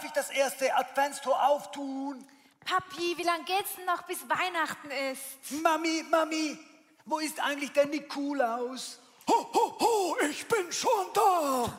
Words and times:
Darf 0.00 0.08
ich 0.08 0.14
das 0.14 0.30
erste 0.30 0.74
Adventstor 0.74 1.46
auftun? 1.46 2.24
Papi, 2.64 3.18
wie 3.18 3.22
lange 3.22 3.44
geht's 3.44 3.76
denn 3.76 3.84
noch, 3.84 4.00
bis 4.04 4.26
Weihnachten 4.26 4.90
ist? 5.12 5.60
Mami, 5.62 6.02
Mami, 6.10 6.58
wo 7.04 7.18
ist 7.18 7.38
eigentlich 7.38 7.70
der 7.72 7.84
Nikolaus? 7.84 8.98
Ho, 9.28 9.50
ho, 9.52 9.78
ho, 9.78 10.16
ich 10.30 10.48
bin 10.48 10.72
schon 10.72 11.06
da. 11.12 11.70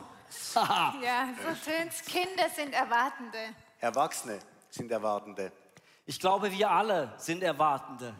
Ja, 1.02 1.30
so 1.42 1.68
tönt's. 1.68 2.02
Kinder 2.02 2.48
sind 2.54 2.72
Erwartende. 2.74 3.56
Erwachsene 3.80 4.38
sind 4.70 4.92
Erwartende. 4.92 5.50
Ich 6.06 6.20
glaube, 6.20 6.52
wir 6.52 6.70
alle 6.70 7.14
sind 7.16 7.42
Erwartende. 7.42 8.14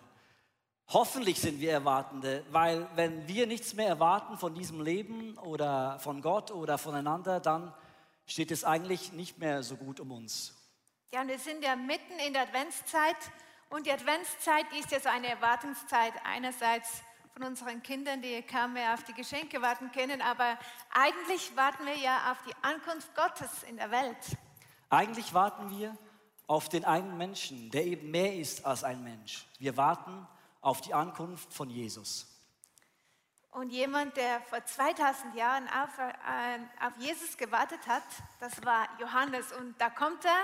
Hoffentlich 0.89 1.41
sind 1.41 1.61
wir 1.61 1.71
Erwartende, 1.71 2.45
weil 2.51 2.89
wenn 2.97 3.29
wir 3.29 3.47
nichts 3.47 3.75
mehr 3.75 3.87
erwarten 3.87 4.37
von 4.37 4.53
diesem 4.53 4.81
Leben 4.81 5.39
oder 5.39 6.01
von 6.01 6.23
Gott 6.23 6.51
oder 6.51 6.77
voneinander, 6.77 7.39
dann 7.39 7.73
steht 8.27 8.51
es 8.51 8.65
eigentlich 8.65 9.13
nicht 9.13 9.39
mehr 9.39 9.63
so 9.63 9.77
gut 9.77 10.01
um 10.01 10.13
uns. 10.13 10.55
Ja, 11.13 11.23
und 11.23 11.29
wir 11.29 11.39
sind 11.39 11.63
ja 11.63 11.77
mitten 11.77 12.19
in 12.27 12.33
der 12.33 12.43
Adventszeit. 12.43 13.17
Und 13.69 13.87
die 13.87 13.93
Adventszeit 13.93 14.67
ist 14.79 14.91
ja 14.91 15.01
so 15.01 15.09
eine 15.09 15.29
Erwartungszeit 15.29 16.13
einerseits 16.25 17.03
von 17.33 17.45
unseren 17.45 17.83
Kindern, 17.83 18.21
die 18.21 18.43
kaum 18.43 18.75
mehr 18.75 18.95
auf 18.95 19.05
die 19.05 19.15
Geschenke 19.15 19.63
warten 19.63 19.91
können, 19.93 20.21
aber 20.21 20.59
eigentlich 20.91 21.57
warten 21.57 21.87
wir 21.87 21.97
ja 21.97 22.33
auf 22.33 22.39
die 22.47 22.55
Ankunft 22.63 23.15
Gottes 23.15 23.63
in 23.63 23.77
der 23.77 23.91
Welt. 23.91 24.37
Eigentlich 24.91 25.33
warten 25.33 25.71
wir 25.71 25.97
auf 26.47 26.69
den 26.69 26.85
einen 26.85 27.17
Menschen, 27.17 27.71
der 27.71 27.87
eben 27.87 28.11
mehr 28.11 28.37
ist 28.37 28.67
als 28.67 28.85
ein 28.85 29.03
Mensch. 29.03 29.47
Wir 29.59 29.77
warten 29.79 30.27
auf 30.61 30.83
die 30.83 30.93
Ankunft 30.93 31.53
von 31.53 31.71
Jesus. 31.71 32.32
Und 33.53 33.69
jemand, 33.69 34.17
der 34.17 34.41
vor 34.41 34.65
2000 34.65 35.35
Jahren 35.35 35.69
auf, 35.69 35.99
äh, 35.99 36.87
auf 36.87 36.97
Jesus 36.99 37.37
gewartet 37.37 37.81
hat, 37.87 38.03
das 38.41 38.65
war 38.65 38.89
Johannes. 38.99 39.53
Und 39.53 39.79
da 39.79 39.91
kommt 39.91 40.25
er, 40.25 40.43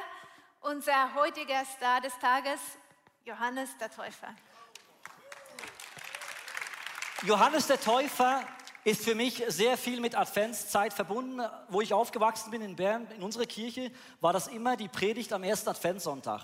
unser 0.61 1.15
heutiger 1.15 1.65
Star 1.65 2.03
des 2.03 2.13
Tages, 2.19 2.61
Johannes 3.25 3.71
der 3.79 3.91
Täufer. 3.91 4.29
Johannes 7.23 7.67
der 7.67 7.81
Täufer 7.81 8.43
ist 8.85 9.03
für 9.03 9.15
mich 9.15 9.43
sehr 9.49 9.79
viel 9.79 10.01
mit 10.01 10.15
Adventszeit 10.15 10.93
verbunden. 10.93 11.41
Wo 11.69 11.81
ich 11.81 11.95
aufgewachsen 11.95 12.51
bin 12.51 12.61
in 12.61 12.77
Bern, 12.77 13.07
in 13.17 13.23
unserer 13.23 13.47
Kirche, 13.47 13.91
war 14.21 14.35
das 14.35 14.49
immer 14.49 14.77
die 14.77 14.89
Predigt 14.89 15.33
am 15.33 15.45
ersten 15.45 15.71
Adventssonntag. 15.71 16.43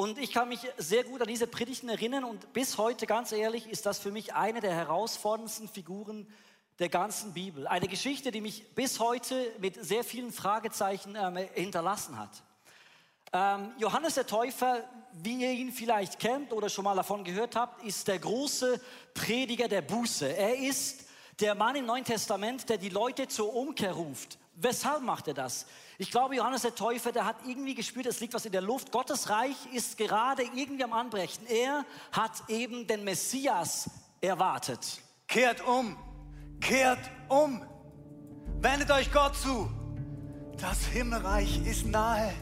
Und 0.00 0.16
ich 0.16 0.32
kann 0.32 0.48
mich 0.48 0.60
sehr 0.78 1.04
gut 1.04 1.20
an 1.20 1.28
diese 1.28 1.46
Predigten 1.46 1.90
erinnern 1.90 2.24
und 2.24 2.54
bis 2.54 2.78
heute, 2.78 3.04
ganz 3.04 3.32
ehrlich, 3.32 3.68
ist 3.68 3.84
das 3.84 3.98
für 3.98 4.10
mich 4.10 4.32
eine 4.32 4.60
der 4.60 4.72
herausforderndsten 4.72 5.68
Figuren 5.68 6.26
der 6.78 6.88
ganzen 6.88 7.34
Bibel. 7.34 7.66
Eine 7.66 7.86
Geschichte, 7.86 8.30
die 8.30 8.40
mich 8.40 8.74
bis 8.74 8.98
heute 8.98 9.52
mit 9.58 9.74
sehr 9.84 10.02
vielen 10.02 10.32
Fragezeichen 10.32 11.18
ähm, 11.20 11.36
hinterlassen 11.52 12.18
hat. 12.18 12.30
Ähm, 13.34 13.72
Johannes 13.76 14.14
der 14.14 14.26
Täufer, 14.26 14.82
wie 15.12 15.42
ihr 15.42 15.50
ihn 15.50 15.70
vielleicht 15.70 16.18
kennt 16.18 16.54
oder 16.54 16.70
schon 16.70 16.84
mal 16.84 16.96
davon 16.96 17.22
gehört 17.22 17.54
habt, 17.54 17.84
ist 17.84 18.08
der 18.08 18.20
große 18.20 18.80
Prediger 19.12 19.68
der 19.68 19.82
Buße. 19.82 20.34
Er 20.34 20.56
ist 20.56 21.04
der 21.40 21.54
Mann 21.54 21.76
im 21.76 21.84
Neuen 21.84 22.04
Testament, 22.04 22.70
der 22.70 22.78
die 22.78 22.88
Leute 22.88 23.28
zur 23.28 23.54
Umkehr 23.54 23.92
ruft. 23.92 24.38
Weshalb 24.62 25.02
macht 25.02 25.26
er 25.26 25.34
das? 25.34 25.66
Ich 25.96 26.10
glaube, 26.10 26.36
Johannes 26.36 26.62
der 26.62 26.74
Täufer, 26.74 27.12
der 27.12 27.24
hat 27.24 27.36
irgendwie 27.46 27.74
gespürt, 27.74 28.04
es 28.06 28.20
liegt 28.20 28.34
was 28.34 28.44
in 28.44 28.52
der 28.52 28.60
Luft. 28.60 28.92
Gottes 28.92 29.30
Reich 29.30 29.56
ist 29.72 29.96
gerade 29.96 30.42
irgendwie 30.54 30.84
am 30.84 30.92
Anbrechen. 30.92 31.46
Er 31.46 31.86
hat 32.12 32.42
eben 32.48 32.86
den 32.86 33.02
Messias 33.04 33.88
erwartet. 34.20 35.00
Kehrt 35.26 35.66
um, 35.66 35.96
kehrt 36.60 36.98
um. 37.28 37.62
Wendet 38.60 38.90
euch 38.90 39.10
Gott 39.10 39.34
zu. 39.34 39.70
Das 40.60 40.84
Himmelreich 40.84 41.66
ist 41.66 41.86
nahe. 41.86 42.34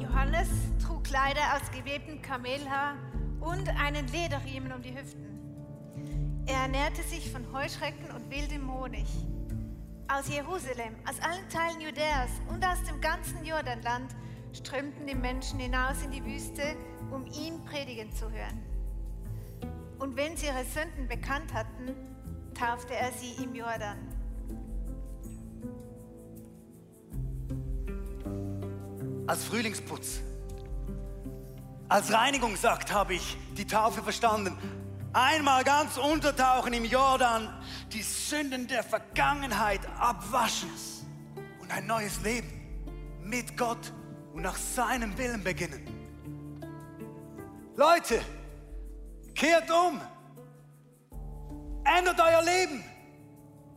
Johannes 0.00 0.48
trug 0.84 1.04
Kleider 1.04 1.54
aus 1.54 1.70
gewebtem 1.70 2.20
Kamelhaar 2.20 2.96
und 3.40 3.68
einen 3.68 4.08
Lederriemen 4.08 4.72
um 4.72 4.82
die 4.82 4.92
Hüften. 4.92 6.44
Er 6.46 6.62
ernährte 6.62 7.04
sich 7.04 7.30
von 7.30 7.52
Heuschrecken 7.52 8.10
und 8.10 8.28
wildem 8.28 8.72
Honig. 8.72 9.06
Aus 10.08 10.28
Jerusalem, 10.28 10.94
aus 11.08 11.20
allen 11.20 11.48
Teilen 11.48 11.80
Judäas 11.80 12.30
und 12.48 12.64
aus 12.64 12.82
dem 12.84 13.00
ganzen 13.00 13.44
Jordanland 13.44 14.14
strömten 14.52 15.06
die 15.06 15.14
Menschen 15.14 15.58
hinaus 15.58 16.02
in 16.04 16.12
die 16.12 16.24
Wüste, 16.24 16.76
um 17.10 17.26
ihn 17.26 17.64
predigen 17.64 18.12
zu 18.12 18.30
hören. 18.30 18.62
Und 19.98 20.16
wenn 20.16 20.36
sie 20.36 20.46
ihre 20.46 20.64
Sünden 20.64 21.08
bekannt 21.08 21.52
hatten, 21.52 21.94
taufte 22.54 22.94
er 22.94 23.12
sie 23.12 23.42
im 23.42 23.54
Jordan. 23.54 24.16
als 29.26 29.44
Frühlingsputz. 29.44 30.20
Als 31.88 32.12
Reinigungsakt 32.12 32.92
habe 32.92 33.14
ich 33.14 33.36
die 33.56 33.66
Taufe 33.66 34.02
verstanden. 34.02 34.56
Einmal 35.16 35.64
ganz 35.64 35.96
untertauchen 35.96 36.74
im 36.74 36.84
Jordan, 36.84 37.48
die 37.90 38.02
Sünden 38.02 38.68
der 38.68 38.84
Vergangenheit 38.84 39.80
abwaschen 39.98 40.70
und 41.58 41.72
ein 41.72 41.86
neues 41.86 42.20
Leben 42.20 43.18
mit 43.22 43.56
Gott 43.56 43.94
und 44.34 44.42
nach 44.42 44.56
seinem 44.56 45.16
Willen 45.16 45.42
beginnen. 45.42 45.86
Leute, 47.76 48.20
kehrt 49.34 49.70
um, 49.70 50.02
ändert 51.82 52.20
euer 52.20 52.42
Leben. 52.42 52.84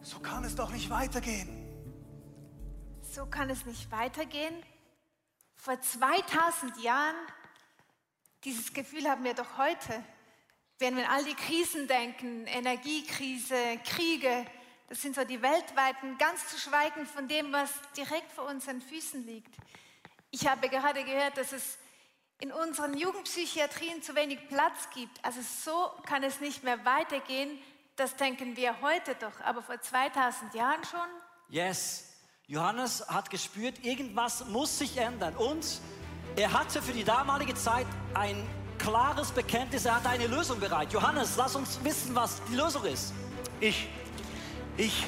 So 0.01 0.19
kann 0.19 0.43
es 0.43 0.55
doch 0.55 0.71
nicht 0.71 0.89
weitergehen. 0.89 1.47
So 3.13 3.25
kann 3.25 3.49
es 3.49 3.65
nicht 3.65 3.89
weitergehen. 3.93 4.61
Vor 5.55 5.79
2000 5.79 6.83
Jahren, 6.83 7.15
dieses 8.43 8.73
Gefühl 8.73 9.09
haben 9.09 9.23
wir 9.23 9.35
doch 9.35 9.57
heute, 9.57 10.03
wenn 10.79 10.95
wir 10.95 11.09
an 11.09 11.17
all 11.17 11.23
die 11.25 11.35
Krisen 11.35 11.87
denken, 11.87 12.47
Energiekrise, 12.47 13.55
Kriege, 13.83 14.45
das 14.87 15.01
sind 15.01 15.13
so 15.13 15.23
die 15.25 15.41
weltweiten, 15.41 16.17
ganz 16.17 16.47
zu 16.47 16.57
schweigen 16.57 17.05
von 17.05 17.27
dem, 17.27 17.51
was 17.51 17.69
direkt 17.95 18.31
vor 18.31 18.45
unseren 18.45 18.81
Füßen 18.81 19.25
liegt. 19.25 19.53
Ich 20.31 20.47
habe 20.47 20.69
gerade 20.69 21.03
gehört, 21.03 21.37
dass 21.37 21.51
es 21.51 21.77
in 22.39 22.53
unseren 22.53 22.97
Jugendpsychiatrien 22.97 24.01
zu 24.01 24.15
wenig 24.15 24.47
Platz 24.47 24.89
gibt. 24.93 25.23
Also 25.23 25.41
so 25.41 25.91
kann 26.05 26.23
es 26.23 26.39
nicht 26.39 26.63
mehr 26.63 26.85
weitergehen. 26.85 27.59
Das 27.97 28.15
denken 28.15 28.55
wir 28.55 28.81
heute 28.81 29.15
doch, 29.15 29.41
aber 29.41 29.61
vor 29.61 29.79
2000 29.81 30.53
Jahren 30.53 30.83
schon. 30.85 31.09
Yes, 31.49 32.13
Johannes 32.47 33.05
hat 33.09 33.29
gespürt, 33.29 33.83
irgendwas 33.83 34.45
muss 34.45 34.79
sich 34.79 34.95
ändern. 34.97 35.35
Und 35.35 35.81
er 36.37 36.53
hatte 36.53 36.81
für 36.81 36.93
die 36.93 37.03
damalige 37.03 37.55
Zeit 37.55 37.87
ein 38.13 38.47
klares 38.79 39.31
Bekenntnis, 39.31 39.85
er 39.85 39.95
hatte 39.97 40.09
eine 40.09 40.25
Lösung 40.25 40.59
bereit. 40.59 40.91
Johannes, 40.91 41.35
lass 41.37 41.55
uns 41.55 41.79
wissen, 41.83 42.15
was 42.15 42.41
die 42.49 42.55
Lösung 42.55 42.83
ist. 42.85 43.13
Ich, 43.59 43.87
ich 44.77 45.05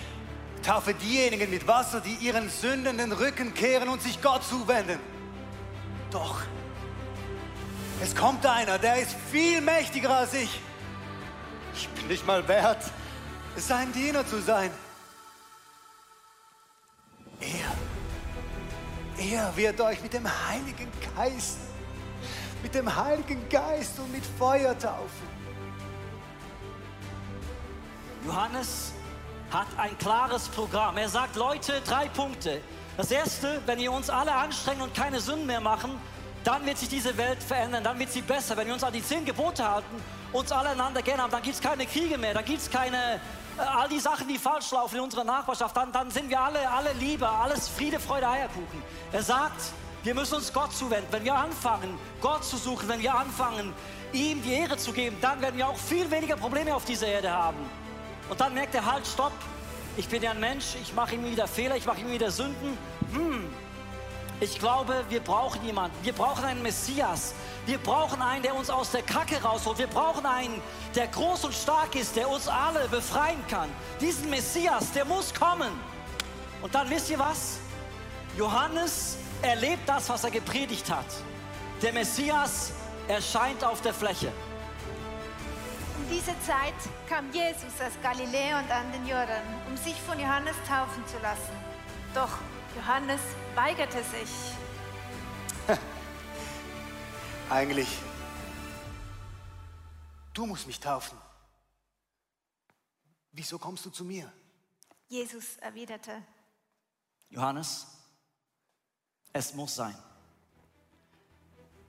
taufe 0.62 0.94
diejenigen 0.94 1.50
mit 1.50 1.68
Wasser, 1.68 2.02
die 2.02 2.14
ihren 2.16 2.50
Sünden 2.50 2.98
den 2.98 3.12
Rücken 3.12 3.54
kehren 3.54 3.90
und 3.90 4.02
sich 4.02 4.22
Gott 4.22 4.44
zuwenden. 4.44 5.00
Doch, 6.12 6.42
es 8.02 8.16
kommt 8.16 8.46
einer, 8.46 8.78
der 8.78 8.98
ist 8.98 9.16
viel 9.32 9.62
mächtiger 9.62 10.10
als 10.10 10.34
ich. 10.34 10.60
Ich 11.74 11.88
bin 11.90 12.08
nicht 12.08 12.26
mal 12.28 12.46
wert, 12.48 12.84
sein 13.56 13.94
Diener 13.94 14.26
zu 14.26 14.42
sein. 14.42 14.72
Er, 17.40 19.34
er 19.34 19.56
wird 19.56 19.80
euch 19.82 20.02
mit 20.02 20.14
dem 20.14 20.28
Heiligen 20.48 20.92
Geist, 21.16 21.58
mit 22.62 22.76
dem 22.76 22.96
Heiligen 22.96 23.48
Geist 23.50 24.00
und 24.00 24.12
mit 24.12 24.24
Feuer 24.38 24.78
taufen. 24.78 25.32
Johannes 28.26 28.94
hat 29.52 29.68
ein 29.78 29.98
klares 29.98 30.48
Programm. 30.50 30.98
Er 30.98 31.10
sagt, 31.10 31.36
Leute, 31.36 31.82
drei 31.86 32.08
Punkte. 32.08 32.62
Das 32.98 33.12
erste, 33.12 33.62
wenn 33.66 33.80
wir 33.80 33.92
uns 33.92 34.10
alle 34.10 34.32
anstrengen 34.32 34.82
und 34.82 34.94
keine 34.94 35.20
Sünden 35.20 35.48
mehr 35.48 35.62
machen, 35.62 36.00
dann 36.44 36.66
wird 36.66 36.78
sich 36.78 36.90
diese 36.90 37.16
Welt 37.18 37.42
verändern, 37.42 37.84
dann 37.84 38.00
wird 38.00 38.12
sie 38.12 38.22
besser. 38.22 38.58
Wenn 38.58 38.68
wir 38.68 38.74
uns 38.74 38.84
an 38.84 38.94
die 38.94 39.04
zehn 39.04 39.26
Gebote 39.26 39.68
halten, 39.68 40.02
uns 40.32 40.52
alle 40.52 40.70
einander 40.70 41.02
gerne 41.02 41.24
haben, 41.24 41.32
dann 41.32 41.42
gibt 41.42 41.56
es 41.56 41.62
keine 41.62 41.86
Kriege 41.86 42.18
mehr, 42.18 42.34
dann 42.34 42.46
gibt 42.46 42.60
es 42.60 42.70
keine, 42.70 43.16
äh, 43.58 43.62
all 43.62 43.88
die 43.90 44.00
Sachen, 44.00 44.28
die 44.28 44.38
falsch 44.38 44.72
laufen 44.72 44.96
in 44.96 45.02
unserer 45.02 45.24
Nachbarschaft, 45.24 45.76
dann, 45.78 45.92
dann 45.92 46.10
sind 46.10 46.30
wir 46.30 46.40
alle, 46.40 46.70
alle 46.70 46.94
Liebe, 46.94 47.28
alles 47.28 47.68
Friede, 47.68 48.00
Freude, 48.00 48.28
Eierkuchen. 48.28 48.82
Er 49.12 49.24
sagt, 49.24 49.62
wir 50.04 50.16
müssen 50.16 50.36
uns 50.36 50.52
Gott 50.52 50.74
zuwenden. 50.74 51.08
Wenn 51.12 51.24
wir 51.24 51.36
anfangen, 51.36 51.98
Gott 52.20 52.44
zu 52.44 52.58
suchen, 52.58 52.90
wenn 52.90 53.02
wir 53.02 53.14
anfangen, 53.14 53.74
ihm 54.14 54.42
die 54.42 54.54
Ehre 54.54 54.78
zu 54.78 54.92
geben, 54.92 55.18
dann 55.22 55.42
werden 55.42 55.58
wir 55.58 55.68
auch 55.68 55.78
viel 55.78 56.10
weniger 56.10 56.36
Probleme 56.36 56.76
auf 56.76 56.86
dieser 56.86 57.08
Erde 57.08 57.32
haben. 57.32 57.58
Und 58.30 58.40
dann 58.40 58.54
merkt 58.54 58.74
er, 58.76 58.86
halt, 58.86 59.06
stopp, 59.06 59.34
ich 59.98 60.08
bin 60.08 60.24
ja 60.24 60.32
ein 60.32 60.40
Mensch, 60.40 60.76
ich 60.82 60.94
mache 60.94 61.16
immer 61.16 61.30
wieder 61.30 61.48
Fehler, 61.48 61.76
ich 61.76 61.86
mache 61.86 62.02
immer 62.02 62.12
wieder 62.12 62.32
Sünden. 62.32 62.78
Hm, 63.14 63.50
ich 64.40 64.58
glaube, 64.58 65.06
wir 65.10 65.20
brauchen 65.20 65.64
jemanden. 65.64 65.96
Wir 66.02 66.14
brauchen 66.14 66.44
einen 66.44 66.64
Messias. 66.64 67.36
Wir 67.68 67.78
brauchen 67.78 68.24
einen, 68.24 68.42
der 68.42 68.56
uns 68.56 68.72
aus 68.72 68.90
der 68.90 69.04
Kacke 69.04 69.40
rausholt. 69.40 69.78
Wir 69.78 69.86
brauchen 69.86 70.26
einen, 70.26 70.60
der 70.96 71.08
groß 71.08 71.46
und 71.46 71.54
stark 71.54 71.94
ist, 71.96 72.16
der 72.16 72.28
uns 72.28 72.48
alle 72.48 72.88
befreien 72.88 73.46
kann. 73.48 73.70
Diesen 74.00 74.32
Messias, 74.32 74.92
der 74.94 75.06
muss 75.06 75.32
kommen. 75.32 75.70
Und 76.64 76.74
dann 76.74 76.90
wisst 76.90 77.12
ihr 77.12 77.20
was? 77.20 77.60
Johannes 78.38 79.18
erlebt 79.42 79.88
das, 79.88 80.10
was 80.10 80.24
er 80.24 80.32
gepredigt 80.32 80.90
hat. 80.90 81.06
Der 81.82 81.94
Messias 81.94 82.72
erscheint 83.08 83.64
auf 83.64 83.82
der 83.82 83.94
Fläche. 83.94 84.32
Um 85.98 86.10
diese 86.10 86.34
Zeit 86.42 86.74
kam 87.10 87.32
Jesus 87.32 87.74
aus 87.80 87.94
Galiläa 88.02 88.60
und 88.60 88.72
an 88.72 88.92
den 88.92 89.06
Jordan, 89.08 89.44
um 89.68 89.76
sich 89.76 89.96
von 90.02 90.20
Johannes 90.20 90.56
taufen 90.68 91.06
zu 91.08 91.18
lassen. 91.20 91.56
Doch 92.14 92.30
Johannes 92.76 93.22
weigerte 93.56 94.04
sich. 94.04 94.30
Eigentlich, 97.50 97.90
du 100.34 100.46
musst 100.46 100.68
mich 100.68 100.80
taufen. 100.80 101.18
Wieso 103.34 103.60
kommst 103.60 103.86
du 103.86 103.90
zu 103.90 104.06
mir? 104.06 104.32
Jesus 105.08 105.58
erwiderte, 105.58 106.22
Johannes, 107.30 107.88
es 109.34 109.54
muss 109.54 109.76
sein. 109.76 109.96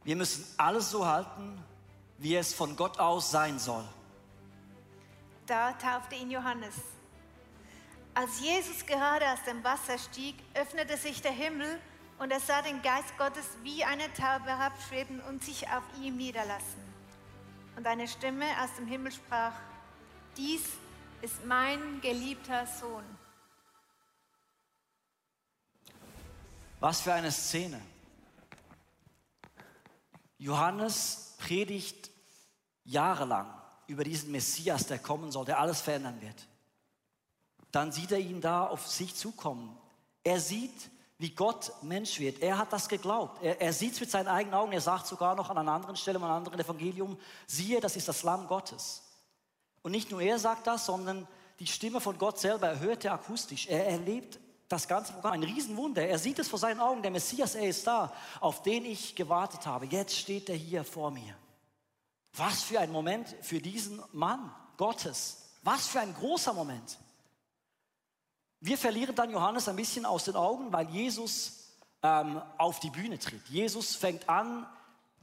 Wir 0.04 0.16
müssen 0.16 0.44
alles 0.56 0.90
so 0.90 1.06
halten, 1.06 1.62
wie 2.18 2.36
es 2.36 2.52
von 2.54 2.76
Gott 2.76 2.98
aus 2.98 3.30
sein 3.30 3.58
soll. 3.58 3.84
da 5.46 5.72
taufte 5.72 6.14
ihn 6.14 6.30
Johannes. 6.30 6.74
Als 8.14 8.40
Jesus 8.40 8.84
gerade 8.86 9.26
aus 9.30 9.42
dem 9.44 9.62
Wasser 9.64 9.98
stieg, 9.98 10.36
öffnete 10.54 10.96
sich 10.96 11.22
der 11.22 11.32
Himmel 11.32 11.80
und 12.18 12.30
er 12.30 12.40
sah 12.40 12.62
den 12.62 12.80
Geist 12.82 13.16
Gottes 13.18 13.46
wie 13.62 13.84
eine 13.84 14.12
Taube 14.12 14.46
herabschweben 14.46 15.20
und 15.20 15.42
sich 15.42 15.66
auf 15.68 15.82
ihm 16.00 16.16
niederlassen. 16.16 16.82
Und 17.76 17.86
eine 17.86 18.06
Stimme 18.06 18.46
aus 18.62 18.74
dem 18.76 18.86
Himmel 18.86 19.12
sprach, 19.12 19.54
dies 20.36 20.62
ist 21.22 21.44
mein 21.44 22.00
geliebter 22.00 22.66
Sohn. 22.66 23.04
Was 26.82 27.00
für 27.00 27.12
eine 27.12 27.30
Szene. 27.30 27.80
Johannes 30.36 31.36
predigt 31.38 32.10
jahrelang 32.82 33.54
über 33.86 34.02
diesen 34.02 34.32
Messias, 34.32 34.88
der 34.88 34.98
kommen 34.98 35.30
soll, 35.30 35.44
der 35.44 35.60
alles 35.60 35.80
verändern 35.80 36.20
wird. 36.20 36.48
Dann 37.70 37.92
sieht 37.92 38.10
er 38.10 38.18
ihn 38.18 38.40
da 38.40 38.66
auf 38.66 38.84
sich 38.88 39.14
zukommen. 39.14 39.78
Er 40.24 40.40
sieht, 40.40 40.90
wie 41.18 41.30
Gott 41.30 41.72
Mensch 41.82 42.18
wird. 42.18 42.42
Er 42.42 42.58
hat 42.58 42.72
das 42.72 42.88
geglaubt. 42.88 43.40
Er, 43.44 43.60
er 43.60 43.72
sieht 43.72 43.92
es 43.92 44.00
mit 44.00 44.10
seinen 44.10 44.26
eigenen 44.26 44.54
Augen. 44.54 44.72
Er 44.72 44.80
sagt 44.80 45.06
sogar 45.06 45.36
noch 45.36 45.50
an 45.50 45.58
einer 45.58 45.70
anderen 45.70 45.94
Stelle, 45.94 46.18
in 46.18 46.24
einem 46.24 46.34
anderen 46.34 46.58
Evangelium, 46.58 47.16
siehe, 47.46 47.80
das 47.80 47.94
ist 47.94 48.08
das 48.08 48.24
Lamm 48.24 48.48
Gottes. 48.48 49.04
Und 49.82 49.92
nicht 49.92 50.10
nur 50.10 50.20
er 50.20 50.40
sagt 50.40 50.66
das, 50.66 50.86
sondern 50.86 51.28
die 51.60 51.68
Stimme 51.68 52.00
von 52.00 52.18
Gott 52.18 52.40
selber, 52.40 52.66
er 52.70 52.80
hört 52.80 53.04
er 53.04 53.12
akustisch. 53.12 53.68
Er 53.68 53.86
erlebt 53.86 54.40
das 54.68 54.88
ganze 54.88 55.12
Programm, 55.12 55.32
ein 55.32 55.42
Riesenwunder. 55.42 56.06
Er 56.06 56.18
sieht 56.18 56.38
es 56.38 56.48
vor 56.48 56.58
seinen 56.58 56.80
Augen, 56.80 57.02
der 57.02 57.10
Messias, 57.10 57.54
er 57.54 57.68
ist 57.68 57.86
da, 57.86 58.12
auf 58.40 58.62
den 58.62 58.84
ich 58.84 59.14
gewartet 59.14 59.66
habe. 59.66 59.86
Jetzt 59.86 60.16
steht 60.16 60.48
er 60.48 60.56
hier 60.56 60.84
vor 60.84 61.10
mir. 61.10 61.34
Was 62.34 62.62
für 62.62 62.80
ein 62.80 62.90
Moment 62.90 63.34
für 63.42 63.60
diesen 63.60 64.02
Mann 64.12 64.54
Gottes. 64.76 65.50
Was 65.62 65.86
für 65.86 66.00
ein 66.00 66.14
großer 66.14 66.52
Moment. 66.52 66.98
Wir 68.60 68.78
verlieren 68.78 69.14
dann 69.14 69.30
Johannes 69.30 69.68
ein 69.68 69.76
bisschen 69.76 70.06
aus 70.06 70.24
den 70.24 70.36
Augen, 70.36 70.72
weil 70.72 70.88
Jesus 70.88 71.62
ähm, 72.02 72.40
auf 72.58 72.80
die 72.80 72.90
Bühne 72.90 73.18
tritt. 73.18 73.46
Jesus 73.48 73.96
fängt 73.96 74.28
an 74.28 74.66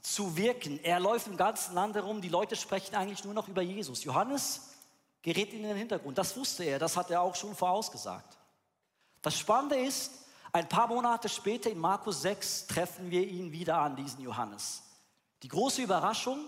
zu 0.02 0.38
wirken. 0.38 0.80
Er 0.84 1.00
läuft 1.00 1.28
im 1.28 1.38
ganzen 1.38 1.74
Land 1.74 1.96
herum. 1.96 2.22
Die 2.22 2.30
Leute 2.30 2.56
sprechen 2.56 2.96
eigentlich 2.96 3.24
nur 3.24 3.34
noch 3.34 3.48
über 3.48 3.62
Jesus. 3.62 4.04
Johannes 4.04 4.76
gerät 5.22 5.54
in 5.54 5.64
den 5.64 5.76
Hintergrund. 5.76 6.18
Das 6.18 6.36
wusste 6.38 6.64
er. 6.64 6.80
Das 6.80 6.96
hat 6.96 7.12
er 7.12 7.22
auch 7.22 7.36
schon 7.36 7.56
vorausgesagt. 7.56 8.39
Das 9.22 9.38
Spannende 9.38 9.76
ist, 9.76 10.12
ein 10.52 10.68
paar 10.68 10.88
Monate 10.88 11.30
später 11.30 11.70
in 11.70 11.78
Markus 11.78 12.22
6 12.22 12.68
treffen 12.68 13.12
wir 13.12 13.28
ihn 13.28 13.52
wieder 13.52 13.78
an, 13.78 13.96
diesen 13.96 14.22
Johannes. 14.24 14.82
Die 15.44 15.48
große 15.48 15.82
Überraschung, 15.82 16.40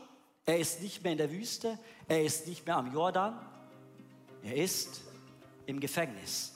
er 0.45 0.57
ist 0.57 0.81
nicht 0.81 1.03
mehr 1.03 1.11
in 1.11 1.17
der 1.17 1.31
Wüste, 1.31 1.77
er 2.07 2.23
ist 2.23 2.47
nicht 2.47 2.65
mehr 2.65 2.77
am 2.77 2.93
Jordan, 2.93 3.39
er 4.43 4.55
ist 4.55 5.01
im 5.65 5.79
Gefängnis. 5.79 6.53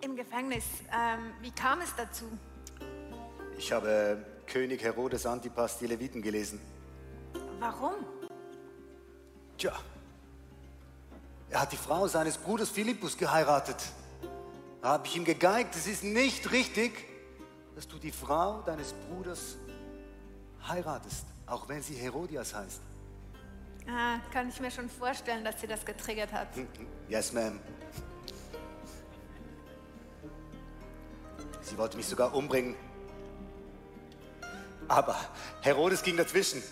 Im 0.00 0.16
Gefängnis. 0.16 0.64
Ähm, 0.92 1.34
wie 1.40 1.50
kam 1.50 1.80
es 1.80 1.94
dazu? 1.94 2.24
Ich 3.58 3.70
habe 3.70 4.24
König 4.46 4.82
Herodes 4.82 5.26
Antipas 5.26 5.78
die 5.78 5.86
Leviten 5.86 6.22
gelesen. 6.22 6.60
Warum? 7.58 7.94
Tja, 9.58 9.72
er 11.52 11.60
hat 11.60 11.72
die 11.72 11.76
Frau 11.76 12.08
seines 12.08 12.38
Bruders 12.38 12.70
Philippus 12.70 13.16
geheiratet. 13.16 13.76
Da 14.80 14.88
habe 14.88 15.06
ich 15.06 15.16
ihm 15.16 15.24
gegeigt, 15.24 15.76
es 15.76 15.86
ist 15.86 16.02
nicht 16.02 16.50
richtig, 16.50 16.92
dass 17.74 17.86
du 17.86 17.98
die 17.98 18.10
Frau 18.10 18.62
deines 18.62 18.94
Bruders 18.94 19.58
heiratest, 20.66 21.26
auch 21.46 21.68
wenn 21.68 21.82
sie 21.82 21.94
Herodias 21.94 22.54
heißt. 22.54 22.80
Ah, 23.86 24.18
kann 24.32 24.48
ich 24.48 24.60
mir 24.60 24.70
schon 24.70 24.88
vorstellen, 24.88 25.44
dass 25.44 25.60
sie 25.60 25.66
das 25.66 25.84
getriggert 25.84 26.32
hat. 26.32 26.48
Yes, 27.08 27.34
ma'am. 27.34 27.58
Sie 31.60 31.76
wollte 31.76 31.96
mich 31.98 32.06
sogar 32.06 32.34
umbringen. 32.34 32.76
Aber 34.88 35.16
Herodes 35.60 36.02
ging 36.02 36.16
dazwischen. 36.16 36.62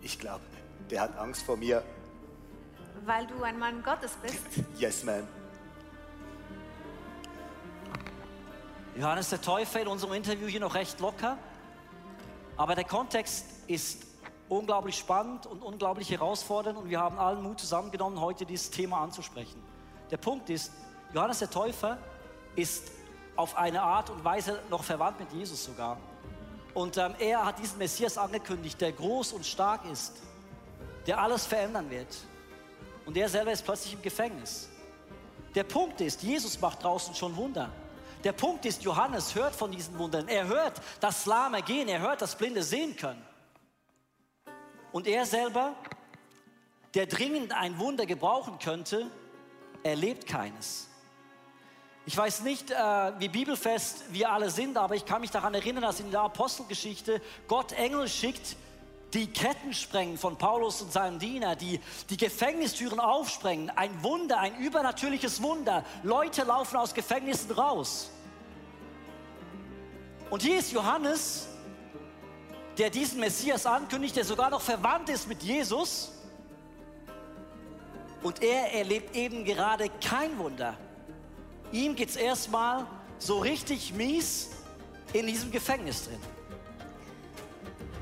Ich 0.00 0.18
glaube, 0.18 0.44
der 0.90 1.02
hat 1.02 1.16
Angst 1.18 1.42
vor 1.42 1.56
mir. 1.56 1.82
Weil 3.04 3.26
du 3.26 3.42
ein 3.42 3.58
Mann 3.58 3.82
Gottes 3.82 4.12
bist. 4.22 4.46
Yes, 4.78 5.04
ma'am. 5.04 5.24
Johannes 8.96 9.30
der 9.30 9.40
Täufer 9.40 9.80
in 9.80 9.88
unserem 9.88 10.12
Interview 10.12 10.46
hier 10.46 10.60
noch 10.60 10.74
recht 10.74 11.00
locker, 11.00 11.38
aber 12.56 12.74
der 12.74 12.84
Kontext 12.84 13.46
ist 13.66 14.04
unglaublich 14.50 14.98
spannend 14.98 15.46
und 15.46 15.62
unglaublich 15.62 16.10
herausfordernd 16.10 16.76
und 16.76 16.90
wir 16.90 17.00
haben 17.00 17.18
allen 17.18 17.42
Mut 17.42 17.58
zusammengenommen, 17.58 18.20
heute 18.20 18.44
dieses 18.44 18.70
Thema 18.70 19.00
anzusprechen. 19.00 19.62
Der 20.10 20.18
Punkt 20.18 20.50
ist, 20.50 20.70
Johannes 21.14 21.38
der 21.38 21.50
Täufer 21.50 21.96
ist 22.54 22.90
auf 23.34 23.56
eine 23.56 23.80
Art 23.80 24.10
und 24.10 24.22
Weise 24.24 24.60
noch 24.68 24.84
verwandt 24.84 25.20
mit 25.20 25.32
Jesus 25.32 25.64
sogar. 25.64 25.96
Und 26.74 26.98
ähm, 26.98 27.14
er 27.18 27.46
hat 27.46 27.58
diesen 27.58 27.78
Messias 27.78 28.18
angekündigt, 28.18 28.78
der 28.80 28.92
groß 28.92 29.32
und 29.32 29.46
stark 29.46 29.86
ist, 29.90 30.12
der 31.06 31.18
alles 31.18 31.46
verändern 31.46 31.88
wird. 31.90 32.14
Und 33.06 33.16
er 33.16 33.28
selber 33.28 33.52
ist 33.52 33.64
plötzlich 33.64 33.94
im 33.94 34.02
Gefängnis. 34.02 34.68
Der 35.54 35.64
Punkt 35.64 36.00
ist, 36.00 36.22
Jesus 36.22 36.60
macht 36.60 36.82
draußen 36.82 37.14
schon 37.14 37.36
Wunder. 37.36 37.70
Der 38.24 38.32
Punkt 38.32 38.64
ist, 38.64 38.82
Johannes 38.82 39.34
hört 39.34 39.54
von 39.54 39.70
diesen 39.70 39.98
Wundern. 39.98 40.28
Er 40.28 40.46
hört, 40.46 40.80
dass 41.00 41.26
Lahme 41.26 41.62
gehen, 41.62 41.88
er 41.88 42.00
hört, 42.00 42.22
dass 42.22 42.36
Blinde 42.36 42.62
sehen 42.62 42.96
können. 42.96 43.22
Und 44.92 45.06
er 45.06 45.26
selber, 45.26 45.74
der 46.94 47.06
dringend 47.06 47.52
ein 47.52 47.78
Wunder 47.78 48.06
gebrauchen 48.06 48.58
könnte, 48.58 49.10
erlebt 49.82 50.26
keines. 50.26 50.88
Ich 52.04 52.16
weiß 52.16 52.42
nicht, 52.42 52.70
äh, 52.70 52.74
wie 53.18 53.28
bibelfest 53.28 54.04
wir 54.12 54.30
alle 54.30 54.50
sind, 54.50 54.76
aber 54.76 54.94
ich 54.96 55.04
kann 55.04 55.20
mich 55.20 55.30
daran 55.30 55.54
erinnern, 55.54 55.82
dass 55.82 56.00
in 56.00 56.10
der 56.10 56.22
Apostelgeschichte 56.22 57.20
Gott 57.46 57.72
Engel 57.72 58.08
schickt, 58.08 58.56
die 59.14 59.26
Ketten 59.26 59.74
sprengen 59.74 60.16
von 60.16 60.38
Paulus 60.38 60.80
und 60.80 60.92
seinem 60.92 61.18
Diener, 61.18 61.54
die 61.54 61.80
die 62.08 62.16
Gefängnistüren 62.16 62.98
aufsprengen. 62.98 63.70
Ein 63.70 64.02
Wunder, 64.02 64.38
ein 64.38 64.56
übernatürliches 64.58 65.42
Wunder. 65.42 65.84
Leute 66.02 66.44
laufen 66.44 66.76
aus 66.76 66.94
Gefängnissen 66.94 67.50
raus. 67.50 68.10
Und 70.30 70.42
hier 70.42 70.58
ist 70.58 70.72
Johannes, 70.72 71.46
der 72.78 72.88
diesen 72.88 73.20
Messias 73.20 73.66
ankündigt, 73.66 74.16
der 74.16 74.24
sogar 74.24 74.48
noch 74.48 74.62
verwandt 74.62 75.10
ist 75.10 75.28
mit 75.28 75.42
Jesus. 75.42 76.12
Und 78.22 78.42
er 78.42 78.72
erlebt 78.72 79.14
eben 79.14 79.44
gerade 79.44 79.90
kein 80.00 80.38
Wunder. 80.38 80.78
Ihm 81.70 81.94
geht 81.96 82.08
es 82.08 82.16
erstmal 82.16 82.86
so 83.18 83.40
richtig 83.40 83.92
mies 83.92 84.50
in 85.12 85.26
diesem 85.26 85.50
Gefängnis 85.50 86.04
drin. 86.04 86.20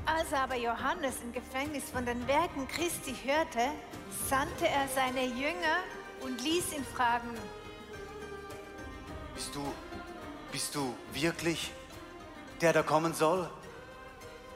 Als 0.05 0.33
aber 0.33 0.55
Johannes 0.55 1.21
im 1.21 1.31
Gefängnis 1.31 1.89
von 1.89 2.05
den 2.05 2.27
Werken 2.27 2.67
Christi 2.67 3.15
hörte, 3.23 3.71
sandte 4.27 4.67
er 4.67 4.87
seine 4.87 5.25
Jünger 5.25 5.77
und 6.21 6.41
ließ 6.41 6.73
ihn 6.73 6.85
fragen, 6.85 7.29
Bist 9.35 9.55
du, 9.55 9.73
bist 10.51 10.75
du 10.75 10.95
wirklich 11.13 11.71
der, 12.61 12.73
der 12.73 12.83
kommen 12.83 13.13
soll? 13.13 13.49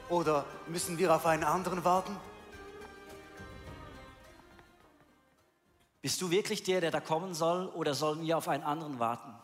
Oder 0.08 0.44
müssen 0.66 0.98
wir 0.98 1.14
auf 1.14 1.26
einen 1.26 1.44
anderen 1.44 1.84
warten? 1.84 2.16
Bist 6.02 6.22
du 6.22 6.30
wirklich 6.30 6.62
der, 6.62 6.80
der 6.80 6.92
da 6.92 7.00
kommen 7.00 7.34
soll, 7.34 7.66
oder 7.68 7.94
sollen 7.94 8.22
wir 8.22 8.38
auf 8.38 8.46
einen 8.46 8.62
anderen 8.62 9.00
warten? 9.00 9.34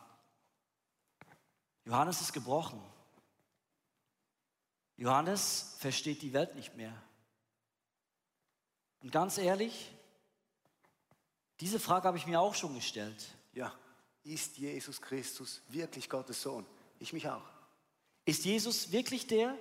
Johannes 1.83 2.21
ist 2.21 2.31
gebrochen. 2.31 2.79
Johannes 4.97 5.75
versteht 5.79 6.21
die 6.21 6.33
Welt 6.33 6.55
nicht 6.55 6.75
mehr. 6.75 6.93
Und 9.01 9.11
ganz 9.11 9.37
ehrlich, 9.37 9.91
diese 11.59 11.79
Frage 11.79 12.07
habe 12.07 12.17
ich 12.17 12.27
mir 12.27 12.39
auch 12.39 12.55
schon 12.55 12.75
gestellt. 12.75 13.25
Ja. 13.53 13.73
ist 14.23 14.57
Jesus 14.57 15.01
Christus 15.01 15.61
wirklich 15.69 16.09
Gottes 16.09 16.41
Sohn? 16.41 16.65
Ich 16.99 17.13
mich 17.13 17.29
auch. 17.29 17.43
Ist 18.25 18.45
Jesus 18.45 18.91
wirklich 18.91 19.27
der, 19.27 19.55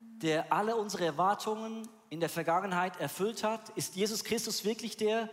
der 0.00 0.52
alle 0.52 0.76
unsere 0.76 1.04
Erwartungen 1.04 1.88
in 2.10 2.20
der 2.20 2.28
Vergangenheit 2.28 2.98
erfüllt 2.98 3.44
hat? 3.44 3.70
Ist 3.70 3.94
Jesus 3.94 4.24
Christus 4.24 4.64
wirklich 4.64 4.96
der, 4.96 5.30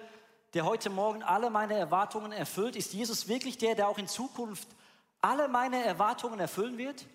der 0.54 0.66
heute 0.66 0.90
Morgen 0.90 1.24
alle 1.24 1.50
meine 1.50 1.74
Erwartungen 1.74 2.32
erfüllt? 2.32 2.76
Ist 2.76 2.94
Jesus 2.94 3.28
wirklich 3.28 3.58
der, 3.58 3.76
der 3.76 3.88
auch 3.88 3.98
in 3.98 4.08
Zukunft 4.08 4.68
alle 5.22 5.48
meine 5.48 5.84
Erwartungen 5.84 6.40
erfüllen 6.40 6.78
wird? 6.78 7.06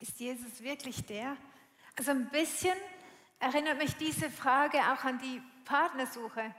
Ist 0.00 0.20
Jesus 0.20 0.62
wirklich 0.62 1.04
der? 1.06 1.36
Also 1.96 2.12
ein 2.12 2.28
bisschen 2.28 2.76
erinnert 3.40 3.78
mich 3.78 3.96
diese 3.96 4.30
Frage 4.30 4.78
auch 4.78 5.02
an 5.02 5.18
die 5.18 5.42
Partnersuche. 5.64 6.54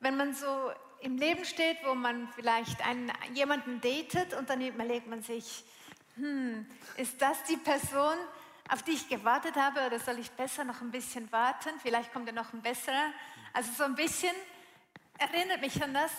Wenn 0.00 0.16
man 0.16 0.34
so 0.34 0.72
im 1.00 1.16
Leben 1.16 1.44
steht, 1.44 1.78
wo 1.84 1.94
man 1.94 2.28
vielleicht 2.34 2.84
einen, 2.84 3.12
jemanden 3.32 3.80
datet 3.80 4.34
und 4.34 4.50
dann 4.50 4.60
überlegt 4.60 5.06
man 5.06 5.22
sich, 5.22 5.64
hm, 6.16 6.66
ist 6.96 7.22
das 7.22 7.44
die 7.44 7.56
Person, 7.56 8.16
auf 8.68 8.82
die 8.82 8.92
ich 8.92 9.08
gewartet 9.08 9.54
habe 9.54 9.86
oder 9.86 10.00
soll 10.00 10.18
ich 10.18 10.30
besser 10.32 10.64
noch 10.64 10.80
ein 10.80 10.90
bisschen 10.90 11.30
warten? 11.30 11.70
Vielleicht 11.80 12.12
kommt 12.12 12.26
ja 12.26 12.32
noch 12.32 12.52
ein 12.52 12.62
besserer. 12.62 13.12
Also 13.52 13.70
so 13.72 13.84
ein 13.84 13.94
bisschen 13.94 14.34
erinnert 15.18 15.60
mich 15.60 15.80
an 15.80 15.94
das. 15.94 16.10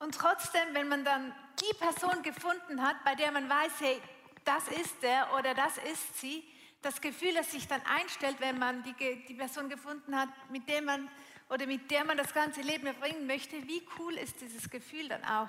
Und 0.00 0.16
trotzdem, 0.16 0.62
wenn 0.72 0.88
man 0.88 1.04
dann 1.04 1.32
die 1.60 1.76
Person 1.76 2.22
gefunden 2.22 2.82
hat, 2.82 2.96
bei 3.04 3.14
der 3.14 3.30
man 3.30 3.48
weiß, 3.48 3.72
hey, 3.78 4.02
das 4.44 4.68
ist 4.68 5.02
der 5.02 5.28
oder 5.38 5.54
das 5.54 5.78
ist 5.78 6.20
sie, 6.20 6.44
das 6.82 7.00
Gefühl, 7.00 7.34
das 7.34 7.50
sich 7.50 7.66
dann 7.66 7.80
einstellt, 7.86 8.36
wenn 8.40 8.58
man 8.58 8.82
die, 8.82 8.94
die 9.26 9.34
Person 9.34 9.68
gefunden 9.68 10.14
hat, 10.16 10.28
mit 10.50 10.68
der 10.68 10.82
man 10.82 11.08
oder 11.48 11.66
mit 11.66 11.90
der 11.90 12.04
man 12.04 12.16
das 12.16 12.32
ganze 12.32 12.60
Leben 12.60 12.84
verbringen 12.84 13.26
möchte, 13.26 13.56
wie 13.66 13.82
cool 13.98 14.14
ist 14.14 14.40
dieses 14.40 14.68
Gefühl 14.68 15.08
dann 15.08 15.24
auch? 15.24 15.48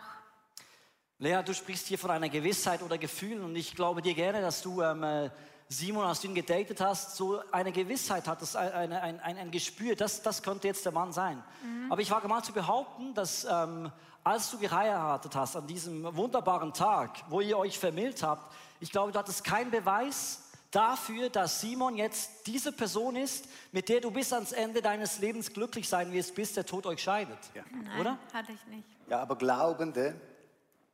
Lea, 1.17 1.41
du 1.45 1.53
sprichst 1.53 1.87
hier 1.87 1.97
von 1.97 2.11
einer 2.11 2.27
Gewissheit 2.27 2.81
oder 2.81 2.97
Gefühl 2.97 3.41
und 3.41 3.55
ich 3.55 3.75
glaube 3.75 4.01
dir 4.01 4.13
gerne, 4.13 4.41
dass 4.41 4.61
du 4.61 4.81
ähm, 4.81 5.03
äh, 5.03 5.29
Simon, 5.67 6.05
als 6.05 6.21
du 6.21 6.27
ihn 6.27 6.35
gedatet 6.35 6.79
hast, 6.79 7.15
so 7.15 7.41
eine 7.51 7.71
Gewissheit 7.71 8.27
hattest, 8.27 8.55
ein, 8.55 8.93
ein, 8.93 9.19
ein, 9.19 9.37
ein 9.37 9.51
Gespür, 9.51 9.95
das, 9.95 10.21
das 10.21 10.43
könnte 10.43 10.67
jetzt 10.67 10.85
der 10.85 10.91
Mann 10.91 11.11
sein. 11.11 11.43
Mhm. 11.63 11.91
Aber 11.91 12.01
ich 12.01 12.11
wage 12.11 12.27
mal 12.27 12.43
zu 12.43 12.53
behaupten, 12.53 13.13
dass 13.15 13.45
ähm, 13.45 13.91
als 14.23 14.51
du 14.51 14.59
geheiratet 14.59 15.35
hast, 15.35 15.55
an 15.55 15.67
diesem 15.67 16.15
wunderbaren 16.15 16.73
Tag, 16.73 17.23
wo 17.29 17.41
ihr 17.41 17.57
euch 17.57 17.79
vermählt 17.79 18.23
habt, 18.23 18.53
ich 18.79 18.91
glaube, 18.91 19.11
du 19.11 19.19
hattest 19.19 19.43
keinen 19.43 19.71
Beweis 19.71 20.41
dafür, 20.71 21.29
dass 21.29 21.61
Simon 21.61 21.95
jetzt 21.95 22.47
diese 22.47 22.71
Person 22.71 23.15
ist, 23.15 23.45
mit 23.71 23.87
der 23.87 24.01
du 24.01 24.11
bis 24.11 24.33
ans 24.33 24.51
Ende 24.51 24.81
deines 24.81 25.19
Lebens 25.19 25.53
glücklich 25.53 25.87
sein 25.87 26.11
wirst, 26.11 26.35
bis 26.35 26.53
der 26.53 26.65
Tod 26.65 26.85
euch 26.85 27.01
scheidet. 27.01 27.37
Ja. 27.53 27.63
Nein, 27.71 28.01
Oder? 28.01 28.19
hatte 28.33 28.51
ich 28.51 28.65
nicht. 28.67 28.87
Ja, 29.07 29.21
aber 29.21 29.35
Glaubende, 29.37 30.19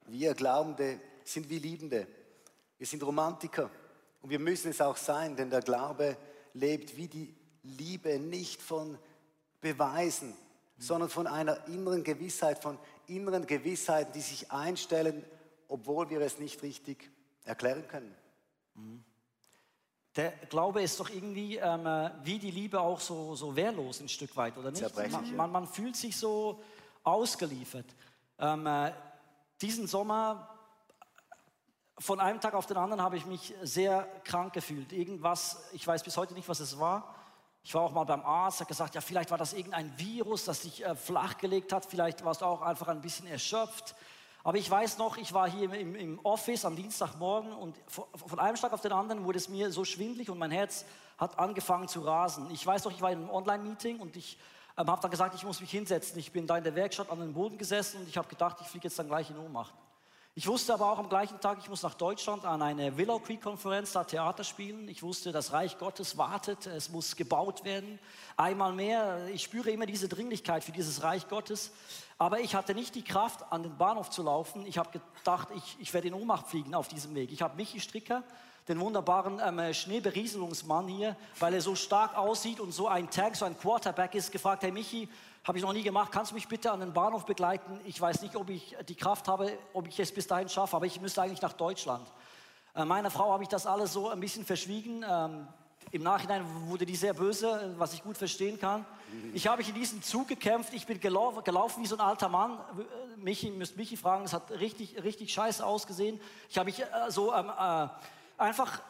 wir 0.08 0.34
Glaubende 0.34 1.00
sind 1.24 1.50
wie 1.50 1.60
Liebende. 1.60 2.08
Wir 2.78 2.88
sind 2.88 3.02
Romantiker. 3.02 3.70
Und 4.22 4.30
wir 4.30 4.40
müssen 4.40 4.72
es 4.72 4.82
auch 4.82 4.98
sein, 4.98 5.36
denn 5.36 5.50
der 5.50 5.62
Glaube 5.62 6.18
lebt 6.54 6.98
wie 6.98 7.08
die 7.08 7.36
Liebe 7.64 8.20
nicht 8.20 8.62
von 8.62 8.98
Beweisen, 9.62 10.36
sondern 10.78 11.10
von 11.10 11.28
einer 11.28 11.68
inneren 11.68 12.04
Gewissheit, 12.04 12.62
von 12.62 12.78
inneren 13.08 13.46
Gewissheiten, 13.46 14.14
die 14.14 14.22
sich 14.22 14.52
einstellen, 14.52 15.24
obwohl 15.68 16.10
wir 16.10 16.22
es 16.22 16.40
nicht 16.40 16.62
richtig 16.64 17.12
erklären 17.46 17.88
können. 17.88 18.16
Der 20.16 20.32
Glaube 20.50 20.82
ist 20.82 21.00
doch 21.00 21.10
irgendwie 21.10 21.56
ähm, 21.58 21.86
äh, 21.86 22.12
wie 22.24 22.38
die 22.38 22.52
Liebe 22.52 22.82
auch 22.82 23.00
so, 23.00 23.36
so 23.36 23.56
wehrlos 23.56 24.02
ein 24.02 24.10
Stück 24.10 24.36
weit, 24.36 24.58
oder 24.58 24.72
nicht? 24.72 25.12
Man, 25.12 25.36
man, 25.36 25.52
man 25.52 25.68
fühlt 25.68 25.96
sich 25.96 26.18
so 26.18 26.62
ausgeliefert. 27.04 27.86
Ähm, 28.38 28.68
äh, 28.68 28.92
diesen 29.62 29.88
Sommer, 29.88 30.51
von 31.98 32.20
einem 32.20 32.40
Tag 32.40 32.54
auf 32.54 32.66
den 32.66 32.78
anderen, 32.78 33.02
habe 33.02 33.18
ich 33.18 33.26
mich 33.26 33.54
sehr 33.62 34.08
krank 34.24 34.54
gefühlt. 34.54 34.92
Irgendwas, 34.92 35.70
ich 35.74 35.86
weiß 35.86 36.04
bis 36.04 36.18
heute 36.18 36.34
nicht, 36.34 36.50
was 36.50 36.60
es 36.60 36.80
war. 36.80 37.16
Ich 37.64 37.76
war 37.76 37.84
auch 37.84 37.92
mal 37.92 38.06
beim 38.06 38.26
Arzt, 38.26 38.60
hat 38.60 38.68
gesagt, 38.68 38.96
ja, 38.96 39.02
vielleicht 39.02 39.30
war 39.30 39.38
das 39.38 39.54
irgendein 39.54 39.98
Virus, 39.98 40.46
das 40.46 40.62
dich 40.62 40.84
äh, 40.84 40.96
flachgelegt 40.96 41.72
hat. 41.72 41.86
Vielleicht 41.86 42.26
warst 42.26 42.42
du 42.42 42.46
auch 42.46 42.62
einfach 42.62 42.88
ein 42.88 43.02
bisschen 43.02 43.28
erschöpft. 43.28 43.96
Aber 44.44 44.58
ich 44.58 44.70
weiß 44.70 44.98
noch, 44.98 45.18
ich 45.18 45.34
war 45.34 45.48
hier 45.50 45.72
im, 45.72 45.96
im 45.96 46.20
Office 46.24 46.66
am 46.66 46.76
Dienstagmorgen 46.76 47.54
und 47.54 47.78
von 47.88 48.40
einem 48.40 48.58
Tag 48.58 48.74
auf 48.74 48.82
den 48.82 48.92
anderen 48.92 49.24
wurde 49.24 49.38
es 49.38 49.50
mir 49.50 49.72
so 49.72 49.86
schwindlig 49.86 50.32
und 50.32 50.40
mein 50.40 50.50
Herz 50.50 50.86
hat 51.20 51.38
angefangen 51.38 51.88
zu 51.88 52.02
rasen. 52.02 52.50
Ich 52.50 52.66
weiß 52.66 52.86
noch, 52.86 52.92
ich 52.92 53.02
war 53.02 53.12
in 53.12 53.20
einem 53.20 53.30
Online-Meeting 53.30 54.00
und 54.00 54.16
ich 54.16 54.40
ähm, 54.78 54.88
habe 54.88 55.00
dann 55.00 55.12
gesagt, 55.12 55.36
ich 55.36 55.44
muss 55.44 55.62
mich 55.62 55.70
hinsetzen. 55.70 56.18
Ich 56.18 56.32
bin 56.32 56.48
da 56.48 56.58
in 56.58 56.64
der 56.64 56.74
Werkstatt 56.74 57.12
an 57.12 57.20
den 57.20 57.34
Boden 57.34 57.60
gesessen 57.60 58.02
und 58.02 58.10
ich 58.10 58.18
habe 58.18 58.28
gedacht, 58.28 58.58
ich 58.62 58.68
fliege 58.68 58.88
jetzt 58.88 58.98
dann 58.98 59.08
gleich 59.08 59.30
in 59.30 59.38
Ohnmacht. 59.38 59.76
Ich 60.34 60.48
wusste 60.48 60.74
aber 60.74 60.90
auch 60.90 60.98
am 60.98 61.10
gleichen 61.10 61.42
Tag, 61.42 61.58
ich 61.60 61.68
muss 61.68 61.84
nach 61.84 61.94
Deutschland 61.94 62.46
an 62.46 62.62
eine 62.62 62.96
Willow 62.96 63.20
Creek 63.20 63.42
Konferenz, 63.42 63.92
da 63.92 64.06
Theater 64.06 64.46
spielen. 64.46 64.88
Ich 64.88 65.04
wusste, 65.04 65.34
das 65.34 65.52
Reich 65.52 65.78
Gottes 65.78 66.18
wartet, 66.18 66.68
es 66.68 66.90
muss 66.90 67.18
gebaut 67.18 67.66
werden. 67.66 68.00
Einmal 68.38 68.72
mehr, 68.72 69.28
ich 69.34 69.44
spüre 69.44 69.72
immer 69.72 69.86
diese 69.86 70.08
Dringlichkeit 70.08 70.64
für 70.64 70.72
dieses 70.72 71.04
Reich 71.04 71.28
Gottes. 71.28 71.74
Aber 72.18 72.40
ich 72.40 72.56
hatte 72.56 72.74
nicht 72.74 72.96
die 72.96 73.04
Kraft, 73.04 73.44
an 73.52 73.64
den 73.64 73.78
Bahnhof 73.78 74.10
zu 74.10 74.24
laufen. 74.24 74.66
Ich 74.66 74.78
habe 74.78 74.98
gedacht, 75.18 75.50
ich, 75.54 75.76
ich 75.82 75.94
werde 75.94 76.08
in 76.08 76.14
Ohnmacht 76.14 76.48
fliegen 76.48 76.76
auf 76.76 76.88
diesem 76.88 77.14
Weg. 77.14 77.34
Ich 77.34 77.42
habe 77.42 77.58
Michi 77.58 77.82
Stricker, 77.82 78.24
den 78.68 78.80
wunderbaren 78.80 79.42
ähm, 79.44 79.74
Schneeberieselungsmann 79.74 80.88
hier, 80.88 81.16
weil 81.40 81.54
er 81.54 81.62
so 81.62 81.76
stark 81.76 82.16
aussieht 82.16 82.60
und 82.60 82.72
so 82.72 82.88
ein 82.88 83.10
Tag, 83.10 83.36
so 83.36 83.46
ein 83.46 83.58
Quarterback 83.58 84.16
ist, 84.16 84.32
gefragt, 84.32 84.64
hey 84.64 84.72
Michi, 84.72 85.10
habe 85.44 85.58
ich 85.58 85.64
noch 85.64 85.74
nie 85.74 85.84
gemacht. 85.84 86.12
Kannst 86.12 86.32
du 86.32 86.36
mich 86.36 86.48
bitte 86.48 86.72
an 86.72 86.80
den 86.80 86.94
Bahnhof 86.94 87.26
begleiten? 87.26 87.80
Ich 87.86 88.00
weiß 88.00 88.22
nicht, 88.22 88.36
ob 88.36 88.50
ich 88.50 88.76
die 88.88 88.96
Kraft 88.96 89.28
habe, 89.28 89.58
ob 89.74 89.88
ich 89.88 90.00
es 90.00 90.12
bis 90.12 90.28
dahin 90.28 90.50
schaffe, 90.50 90.76
aber 90.76 90.86
ich 90.86 91.02
müsste 91.02 91.22
eigentlich 91.22 91.42
nach 91.42 91.54
Deutschland. 91.54 92.08
Äh, 92.76 92.86
meiner 92.86 93.10
Frau 93.10 93.32
habe 93.32 93.44
ich 93.44 93.50
das 93.50 93.66
alles 93.66 93.94
so 93.94 94.10
ein 94.10 94.20
bisschen 94.20 94.46
verschwiegen. 94.46 95.04
Ähm, 95.08 95.48
Im 95.90 96.04
Nachhinein 96.04 96.46
wurde 96.68 96.86
die 96.86 96.96
sehr 96.96 97.14
böse, 97.14 97.74
was 97.78 97.94
ich 97.94 98.04
gut 98.04 98.18
verstehen 98.18 98.60
kann. 98.60 98.86
Ich 99.34 99.48
habe 99.48 99.62
in 99.62 99.74
diesen 99.74 100.02
Zug 100.02 100.28
gekämpft. 100.28 100.74
Ich 100.74 100.86
bin 100.86 101.00
gelaufen, 101.00 101.44
gelaufen 101.44 101.84
wie 101.84 101.88
so 101.88 101.96
ein 101.96 102.02
alter 102.02 102.30
Mann. 102.30 102.54
Äh, 102.54 103.18
Michi, 103.18 103.50
müsst 103.50 103.76
Michi 103.78 103.98
fragen, 103.98 104.24
es 104.24 104.34
hat 104.34 104.52
richtig, 104.52 105.02
richtig 105.04 105.34
scheiße 105.34 105.66
ausgesehen. 105.66 106.22
Ich 106.50 106.58
habe 106.58 106.68
mich 106.68 106.80
äh, 106.80 106.86
so 107.10 107.34
ähm, 107.34 107.50
äh, 107.50 107.88
einfach 108.42 108.82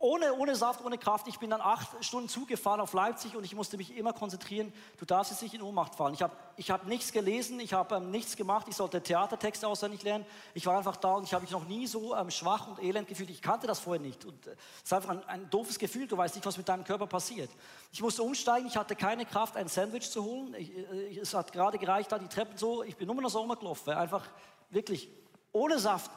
ohne, 0.00 0.32
ohne 0.34 0.54
Saft, 0.54 0.84
ohne 0.84 0.96
Kraft. 0.96 1.26
Ich 1.26 1.40
bin 1.40 1.50
dann 1.50 1.60
acht 1.60 2.04
Stunden 2.04 2.28
zugefahren 2.28 2.80
auf 2.80 2.92
Leipzig 2.92 3.34
und 3.34 3.42
ich 3.42 3.56
musste 3.56 3.76
mich 3.76 3.96
immer 3.96 4.12
konzentrieren. 4.12 4.72
Du 4.96 5.04
darfst 5.04 5.32
jetzt 5.32 5.42
nicht 5.42 5.54
in 5.54 5.62
Ohnmacht 5.62 5.96
fallen. 5.96 6.14
Ich 6.14 6.22
habe 6.22 6.36
ich 6.56 6.70
hab 6.70 6.86
nichts 6.86 7.10
gelesen, 7.10 7.58
ich 7.58 7.72
habe 7.72 7.96
ähm, 7.96 8.12
nichts 8.12 8.36
gemacht. 8.36 8.66
Ich 8.68 8.76
sollte 8.76 9.02
Theatertexte 9.02 9.66
auswendig 9.66 10.04
lernen. 10.04 10.24
Ich 10.54 10.66
war 10.66 10.78
einfach 10.78 10.96
da 10.96 11.14
und 11.14 11.24
ich 11.24 11.34
habe 11.34 11.42
mich 11.42 11.50
noch 11.50 11.66
nie 11.66 11.88
so 11.88 12.14
ähm, 12.14 12.30
schwach 12.30 12.68
und 12.68 12.80
elend 12.80 13.08
gefühlt. 13.08 13.30
Ich 13.30 13.42
kannte 13.42 13.66
das 13.66 13.80
vorher 13.80 14.00
nicht. 14.00 14.24
Und 14.24 14.46
äh, 14.46 14.50
es 14.50 14.56
äh, 14.56 14.84
ist 14.84 14.92
einfach 14.92 15.10
ein, 15.10 15.24
ein, 15.24 15.50
doofes 15.50 15.80
Gefühl. 15.80 16.06
Du 16.06 16.16
weißt 16.16 16.36
nicht, 16.36 16.46
was 16.46 16.56
mit 16.56 16.68
deinem 16.68 16.84
Körper 16.84 17.08
passiert. 17.08 17.50
Ich 17.92 18.00
musste 18.00 18.22
umsteigen. 18.22 18.68
Ich 18.68 18.76
hatte 18.76 18.94
keine 18.94 19.26
Kraft, 19.26 19.56
ein 19.56 19.66
Sandwich 19.66 20.08
zu 20.08 20.22
holen. 20.22 20.54
Ich, 20.56 20.76
äh, 20.76 21.18
es 21.18 21.34
hat 21.34 21.52
gerade 21.52 21.76
gereicht, 21.76 22.12
da 22.12 22.20
die 22.20 22.28
Treppen 22.28 22.56
so. 22.56 22.84
Ich 22.84 22.96
bin 22.96 23.08
nur 23.08 23.20
noch 23.20 23.30
so 23.30 23.40
rumgelaufen. 23.40 23.94
Einfach 23.94 24.24
wirklich 24.70 25.08
ohne 25.50 25.80
Saft. 25.80 26.12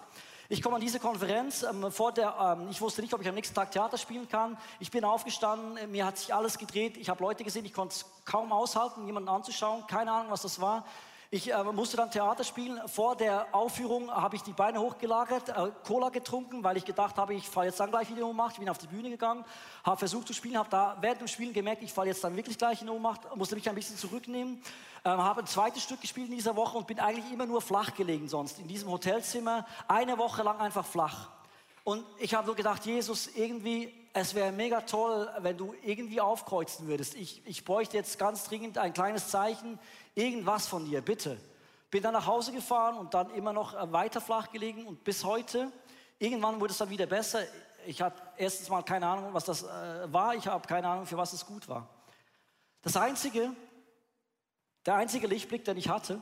Ich 0.53 0.62
komme 0.62 0.75
an 0.75 0.81
diese 0.81 1.00
Konferenz, 1.00 1.63
ähm, 1.63 1.89
vor 1.93 2.12
der, 2.12 2.58
ähm, 2.60 2.67
ich 2.70 2.81
wusste 2.81 3.00
nicht, 3.00 3.13
ob 3.13 3.22
ich 3.22 3.29
am 3.29 3.36
nächsten 3.36 3.55
Tag 3.55 3.72
Theater 3.72 3.98
spielen 3.98 4.27
kann. 4.27 4.58
Ich 4.81 4.91
bin 4.91 5.05
aufgestanden, 5.05 5.77
äh, 5.77 5.88
mir 5.88 6.05
hat 6.05 6.17
sich 6.17 6.34
alles 6.34 6.58
gedreht. 6.58 6.98
Ich 6.98 7.08
habe 7.08 7.24
Leute 7.24 7.46
gesehen, 7.46 7.63
ich 7.63 7.72
konnte 7.72 7.96
es 7.96 8.05
kaum 8.25 8.51
aushalten, 8.51 9.05
jemanden 9.05 9.29
anzuschauen. 9.29 9.88
Keine 9.88 10.12
Ahnung, 10.12 10.29
was 10.29 10.41
das 10.41 10.60
war. 10.60 10.86
Ich 11.34 11.50
äh, 11.50 11.64
musste 11.64 11.96
dann 11.96 12.12
Theater 12.12 12.44
spielen. 12.44 12.78
Vor 12.90 13.16
der 13.16 13.56
Aufführung 13.56 14.12
habe 14.12 14.36
ich 14.36 14.44
die 14.44 14.52
Beine 14.52 14.82
hochgelagert, 14.82 15.48
äh, 15.48 15.72
Cola 15.88 16.10
getrunken, 16.10 16.62
weil 16.62 16.76
ich 16.76 16.84
gedacht 16.84 17.16
habe, 17.16 17.34
ich 17.34 17.48
falle 17.48 17.68
jetzt 17.68 17.80
dann 17.80 17.90
gleich 17.90 18.10
wieder 18.10 18.20
in 18.20 18.26
Ohnmacht. 18.26 18.52
Ich 18.56 18.60
bin 18.60 18.68
auf 18.68 18.80
die 18.80 18.88
Bühne 18.88 19.10
gegangen, 19.10 19.46
habe 19.86 19.96
versucht 19.96 20.28
zu 20.28 20.34
spielen, 20.34 20.58
habe 20.58 20.70
da 20.70 20.98
während 21.00 21.22
dem 21.22 21.30
Spielen 21.30 21.54
gemerkt, 21.54 21.84
ich 21.84 21.94
falle 21.94 22.10
jetzt 22.10 22.22
dann 22.22 22.36
wirklich 22.36 22.58
gleich 22.58 22.82
in 22.82 22.90
Ohnmacht, 22.90 23.34
musste 23.38 23.56
mich 23.56 23.70
ein 23.70 23.76
bisschen 23.76 23.96
zurücknehmen, 23.96 24.62
äh, 25.06 25.10
habe 25.10 25.40
ein 25.40 25.48
zweites 25.48 25.84
Stück 25.84 26.02
gespielt 26.02 26.28
in 26.28 26.36
dieser 26.36 26.58
Woche 26.58 26.78
und 26.78 26.86
bin 26.86 27.00
eigentlich 27.00 27.32
immer 27.32 27.46
nur 27.46 27.62
flach 27.62 27.94
gelegen 27.96 28.28
sonst. 28.28 28.60
In 28.60 28.68
diesem 28.68 28.92
Hotelzimmer 28.92 29.66
eine 29.88 30.18
Woche 30.18 30.44
lang 30.44 30.60
einfach 30.60 30.86
flach. 30.86 31.30
Und 31.86 32.04
ich 32.20 32.34
habe 32.34 32.46
so 32.46 32.56
gedacht, 32.56 32.86
Jesus, 32.86 33.28
irgendwie, 33.28 33.94
es 34.12 34.36
wäre 34.36 34.52
mega 34.52 34.82
toll, 34.82 35.30
wenn 35.40 35.58
du 35.58 35.74
irgendwie 35.82 36.20
aufkreuzen 36.20 36.88
würdest. 36.88 37.16
Ich, 37.16 37.42
ich 37.46 37.64
bräuchte 37.64 37.96
jetzt 37.96 38.20
ganz 38.20 38.44
dringend 38.44 38.78
ein 38.78 38.92
kleines 38.92 39.30
Zeichen 39.30 39.80
irgendwas 40.15 40.68
von 40.68 40.86
dir, 40.86 41.01
bitte. 41.01 41.38
Bin 41.89 42.03
dann 42.03 42.13
nach 42.13 42.25
Hause 42.25 42.51
gefahren 42.51 42.98
und 42.98 43.13
dann 43.13 43.30
immer 43.32 43.53
noch 43.53 43.74
äh, 43.74 43.91
weiter 43.91 44.22
flach 44.22 44.51
gelegen 44.51 44.86
und 44.86 45.03
bis 45.03 45.24
heute, 45.24 45.72
irgendwann 46.20 46.60
wurde 46.60 46.72
es 46.72 46.77
dann 46.77 46.89
wieder 46.89 47.06
besser. 47.06 47.41
Ich 47.86 48.01
hatte 48.01 48.22
erstens 48.38 48.70
mal 48.70 48.84
keine 48.84 49.08
Ahnung, 49.08 49.34
was 49.34 49.46
das 49.46 49.63
äh, 49.63 50.13
war. 50.13 50.36
Ich 50.36 50.48
habe 50.48 50.68
keine 50.68 50.88
Ahnung, 50.88 51.06
für 51.06 51.18
was 51.18 51.34
es 51.34 51.46
gut 51.46 51.68
war. 51.68 51.89
Das 52.82 52.96
einzige, 52.96 53.51
der 54.86 54.96
einzige 54.96 55.27
Lichtblick, 55.27 55.65
den 55.65 55.77
ich 55.77 55.89
hatte, 55.89 56.20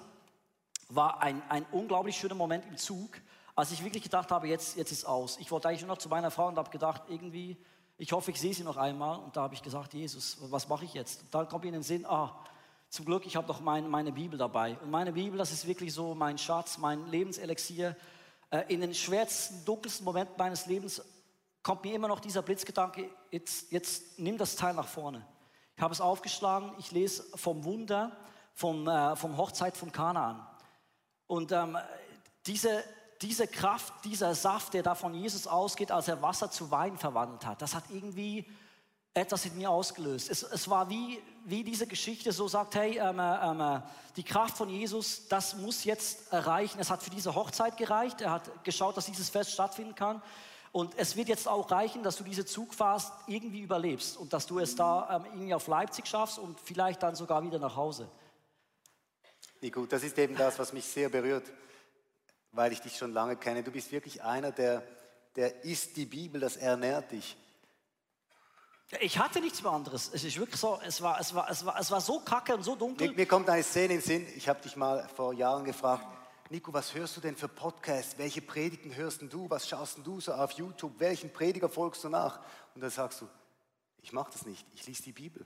war 0.89 1.21
ein, 1.21 1.41
ein 1.49 1.65
unglaublich 1.71 2.17
schöner 2.17 2.35
Moment 2.35 2.65
im 2.65 2.77
Zug, 2.77 3.21
als 3.55 3.71
ich 3.71 3.83
wirklich 3.83 4.03
gedacht 4.03 4.31
habe, 4.31 4.47
jetzt, 4.47 4.75
jetzt 4.75 4.91
ist 4.91 5.05
aus. 5.05 5.37
Ich 5.39 5.51
wollte 5.51 5.67
eigentlich 5.67 5.81
nur 5.81 5.89
noch 5.89 5.97
zu 5.97 6.09
meiner 6.09 6.31
Frau 6.31 6.47
und 6.47 6.57
habe 6.57 6.69
gedacht, 6.69 7.03
irgendwie, 7.09 7.57
ich 7.97 8.11
hoffe, 8.11 8.31
ich 8.31 8.39
sehe 8.39 8.53
sie 8.53 8.63
noch 8.63 8.77
einmal. 8.77 9.19
Und 9.19 9.35
da 9.35 9.41
habe 9.41 9.53
ich 9.53 9.61
gesagt, 9.61 9.93
Jesus, 9.93 10.37
was 10.49 10.67
mache 10.67 10.85
ich 10.85 10.93
jetzt? 10.93 11.23
Und 11.23 11.33
dann 11.33 11.47
kommt 11.47 11.63
mir 11.63 11.69
in 11.69 11.75
den 11.75 11.83
Sinn, 11.83 12.05
ah, 12.05 12.43
Zum 12.89 13.05
Glück, 13.05 13.27
ich 13.27 13.35
habe 13.35 13.47
noch 13.47 13.61
mein, 13.61 13.87
meine 13.87 14.11
Bibel 14.11 14.39
dabei. 14.39 14.75
Und 14.81 14.89
meine 14.89 15.11
Bibel, 15.11 15.37
das 15.37 15.51
ist 15.51 15.67
wirklich 15.67 15.93
so 15.93 16.15
mein 16.15 16.39
Schatz, 16.39 16.79
mein 16.79 17.05
Lebenselixier. 17.07 17.95
Äh, 18.49 18.63
in 18.67 18.81
den 18.81 18.95
schwersten, 18.95 19.63
dunkelsten 19.63 20.03
Momenten 20.03 20.35
meines 20.37 20.65
Lebens 20.65 21.01
kommt 21.61 21.83
mir 21.83 21.93
immer 21.93 22.07
noch 22.07 22.19
dieser 22.19 22.41
Blitzgedanke, 22.41 23.09
jetzt, 23.29 23.71
jetzt 23.71 24.17
nimm 24.17 24.39
das 24.39 24.55
Teil 24.55 24.73
nach 24.73 24.87
vorne. 24.87 25.23
Ich 25.75 25.83
habe 25.83 25.93
es 25.93 26.01
aufgeschlagen, 26.01 26.73
ich 26.79 26.91
lese 26.91 27.23
vom 27.37 27.63
Wunder, 27.63 28.17
vom, 28.55 28.87
äh, 28.87 29.15
vom 29.15 29.37
Hochzeit 29.37 29.77
von 29.77 29.91
Kanaan. 29.91 30.45
Und 31.27 31.51
ähm, 31.51 31.77
diese, 32.47 32.83
diese 33.21 33.47
Kraft, 33.47 33.93
dieser 34.03 34.33
Saft, 34.33 34.73
der 34.73 34.81
da 34.81 34.95
von 34.95 35.13
Jesus 35.13 35.45
ausgeht, 35.45 35.91
als 35.91 36.07
er 36.07 36.23
Wasser 36.23 36.49
zu 36.49 36.71
Wein 36.71 36.97
verwandelt 36.97 37.45
hat, 37.45 37.61
das 37.61 37.75
hat 37.75 37.83
irgendwie 37.89 38.49
etwas 39.13 39.45
in 39.45 39.57
mir 39.57 39.69
ausgelöst. 39.69 40.29
Es, 40.29 40.43
es 40.43 40.69
war 40.69 40.89
wie, 40.89 41.21
wie 41.45 41.63
diese 41.63 41.87
Geschichte 41.87 42.31
so 42.31 42.47
sagt, 42.47 42.75
hey, 42.75 42.99
ähm, 42.99 43.19
ähm, 43.19 43.81
die 44.15 44.23
Kraft 44.23 44.57
von 44.57 44.69
Jesus, 44.69 45.27
das 45.27 45.55
muss 45.55 45.83
jetzt 45.83 46.31
erreichen. 46.31 46.79
Es 46.79 46.89
hat 46.89 47.01
für 47.01 47.09
diese 47.09 47.35
Hochzeit 47.35 47.77
gereicht. 47.77 48.21
Er 48.21 48.31
hat 48.31 48.63
geschaut, 48.63 48.97
dass 48.97 49.05
dieses 49.05 49.29
Fest 49.29 49.51
stattfinden 49.51 49.95
kann. 49.95 50.21
Und 50.71 50.93
es 50.97 51.15
wird 51.15 51.29
jetzt 51.29 51.47
auch 51.47 51.71
reichen, 51.71 52.03
dass 52.03 52.17
du 52.17 52.23
diese 52.23 52.45
Zugfahrt 52.45 53.11
irgendwie 53.27 53.61
überlebst 53.61 54.17
und 54.17 54.33
dass 54.33 54.45
du 54.45 54.59
es 54.59 54.75
da 54.75 55.15
ähm, 55.15 55.25
irgendwie 55.33 55.53
auf 55.53 55.67
Leipzig 55.67 56.07
schaffst 56.07 56.37
und 56.37 56.59
vielleicht 56.59 57.01
dann 57.01 57.15
sogar 57.15 57.43
wieder 57.43 57.57
nach 57.57 57.75
Hause. 57.75 58.07
Gut, 59.71 59.91
das 59.91 60.03
ist 60.03 60.17
eben 60.17 60.35
das, 60.35 60.59
was 60.59 60.71
mich 60.71 60.85
sehr 60.85 61.09
berührt, 61.09 61.51
weil 62.51 62.71
ich 62.71 62.81
dich 62.81 62.95
schon 62.95 63.11
lange 63.11 63.35
kenne. 63.35 63.63
Du 63.63 63.71
bist 63.71 63.91
wirklich 63.91 64.21
einer, 64.21 64.51
der, 64.51 64.83
der 65.35 65.65
isst 65.65 65.97
die 65.97 66.05
Bibel, 66.05 66.39
das 66.39 66.55
ernährt 66.55 67.11
dich. 67.11 67.35
Ich 68.99 69.19
hatte 69.19 69.39
nichts 69.39 69.61
mehr 69.61 69.71
anderes. 69.71 70.09
Es 70.11 70.23
ist 70.23 70.37
wirklich 70.39 70.59
so, 70.59 70.79
es 70.83 71.01
war, 71.01 71.19
es 71.19 71.33
war, 71.35 71.49
es 71.49 71.63
war, 71.63 71.79
es 71.79 71.91
war 71.91 72.01
so 72.01 72.19
kacke 72.21 72.55
und 72.55 72.63
so 72.63 72.75
dunkel. 72.75 73.09
Mir, 73.09 73.15
mir 73.15 73.25
kommt 73.27 73.47
eine 73.47 73.61
Szene 73.61 73.95
in 73.95 74.01
Sinn. 74.01 74.25
Ich 74.35 74.49
habe 74.49 74.61
dich 74.61 74.75
mal 74.75 75.07
vor 75.15 75.33
Jahren 75.33 75.63
gefragt, 75.63 76.07
Nico, 76.49 76.73
was 76.73 76.95
hörst 76.95 77.15
du 77.15 77.21
denn 77.21 77.35
für 77.35 77.47
Podcasts? 77.47 78.17
Welche 78.17 78.41
Predigten 78.41 78.95
hörst 78.95 79.21
du? 79.21 79.47
Was 79.47 79.69
schaust 79.69 79.99
du 80.03 80.19
so 80.19 80.33
auf 80.33 80.53
YouTube? 80.53 80.93
Welchen 80.97 81.31
Prediger 81.31 81.69
folgst 81.69 82.03
du 82.03 82.09
nach? 82.09 82.39
Und 82.73 82.81
dann 82.81 82.89
sagst 82.89 83.21
du, 83.21 83.27
ich 84.01 84.11
mache 84.11 84.31
das 84.31 84.47
nicht. 84.47 84.65
Ich 84.73 84.87
lese 84.87 85.03
die 85.03 85.11
Bibel. 85.11 85.45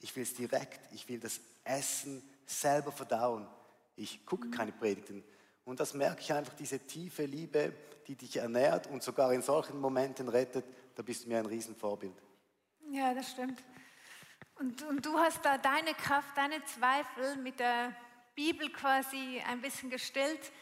Ich 0.00 0.16
will 0.16 0.24
es 0.24 0.34
direkt. 0.34 0.80
Ich 0.92 1.08
will 1.08 1.20
das 1.20 1.40
Essen 1.62 2.28
selber 2.44 2.90
verdauen. 2.90 3.46
Ich 3.94 4.26
gucke 4.26 4.50
keine 4.50 4.72
Predigten. 4.72 5.22
Und 5.64 5.78
das 5.78 5.94
merke 5.94 6.22
ich 6.22 6.32
einfach, 6.32 6.54
diese 6.54 6.80
tiefe 6.80 7.26
Liebe, 7.26 7.72
die 8.08 8.16
dich 8.16 8.38
ernährt 8.38 8.88
und 8.88 9.04
sogar 9.04 9.32
in 9.32 9.42
solchen 9.42 9.78
Momenten 9.78 10.28
rettet. 10.28 10.64
Da 10.96 11.02
bist 11.02 11.24
du 11.24 11.28
mir 11.28 11.38
ein 11.38 11.46
Riesenvorbild. 11.46 12.16
Ja, 12.88 13.14
das 13.14 13.30
stimmt. 13.30 13.62
Und, 14.56 14.82
und 14.82 15.06
du 15.06 15.18
hast 15.18 15.44
da 15.44 15.58
deine 15.58 15.94
Kraft, 15.94 16.36
deine 16.36 16.64
Zweifel 16.64 17.36
mit 17.36 17.60
der 17.60 17.94
Bibel 18.34 18.70
quasi 18.70 19.42
ein 19.46 19.60
bisschen 19.60 19.90
gestillt. 19.90 20.52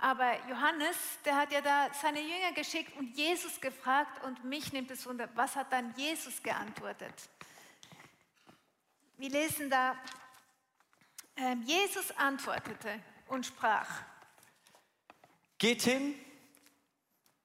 Aber 0.00 0.34
Johannes, 0.48 0.96
der 1.24 1.36
hat 1.36 1.52
ja 1.52 1.60
da 1.60 1.88
seine 1.92 2.20
Jünger 2.20 2.52
geschickt 2.54 2.96
und 2.98 3.16
Jesus 3.16 3.60
gefragt 3.60 4.24
und 4.24 4.44
mich 4.44 4.72
nimmt 4.72 4.90
es 4.90 5.06
wunder, 5.06 5.28
was 5.34 5.54
hat 5.54 5.72
dann 5.72 5.94
Jesus 5.96 6.42
geantwortet? 6.42 7.14
Wir 9.16 9.30
lesen 9.30 9.70
da, 9.70 9.96
äh, 11.36 11.54
Jesus 11.64 12.10
antwortete 12.16 13.00
und 13.28 13.46
sprach. 13.46 14.02
Geht 15.58 15.82
hin 15.82 16.18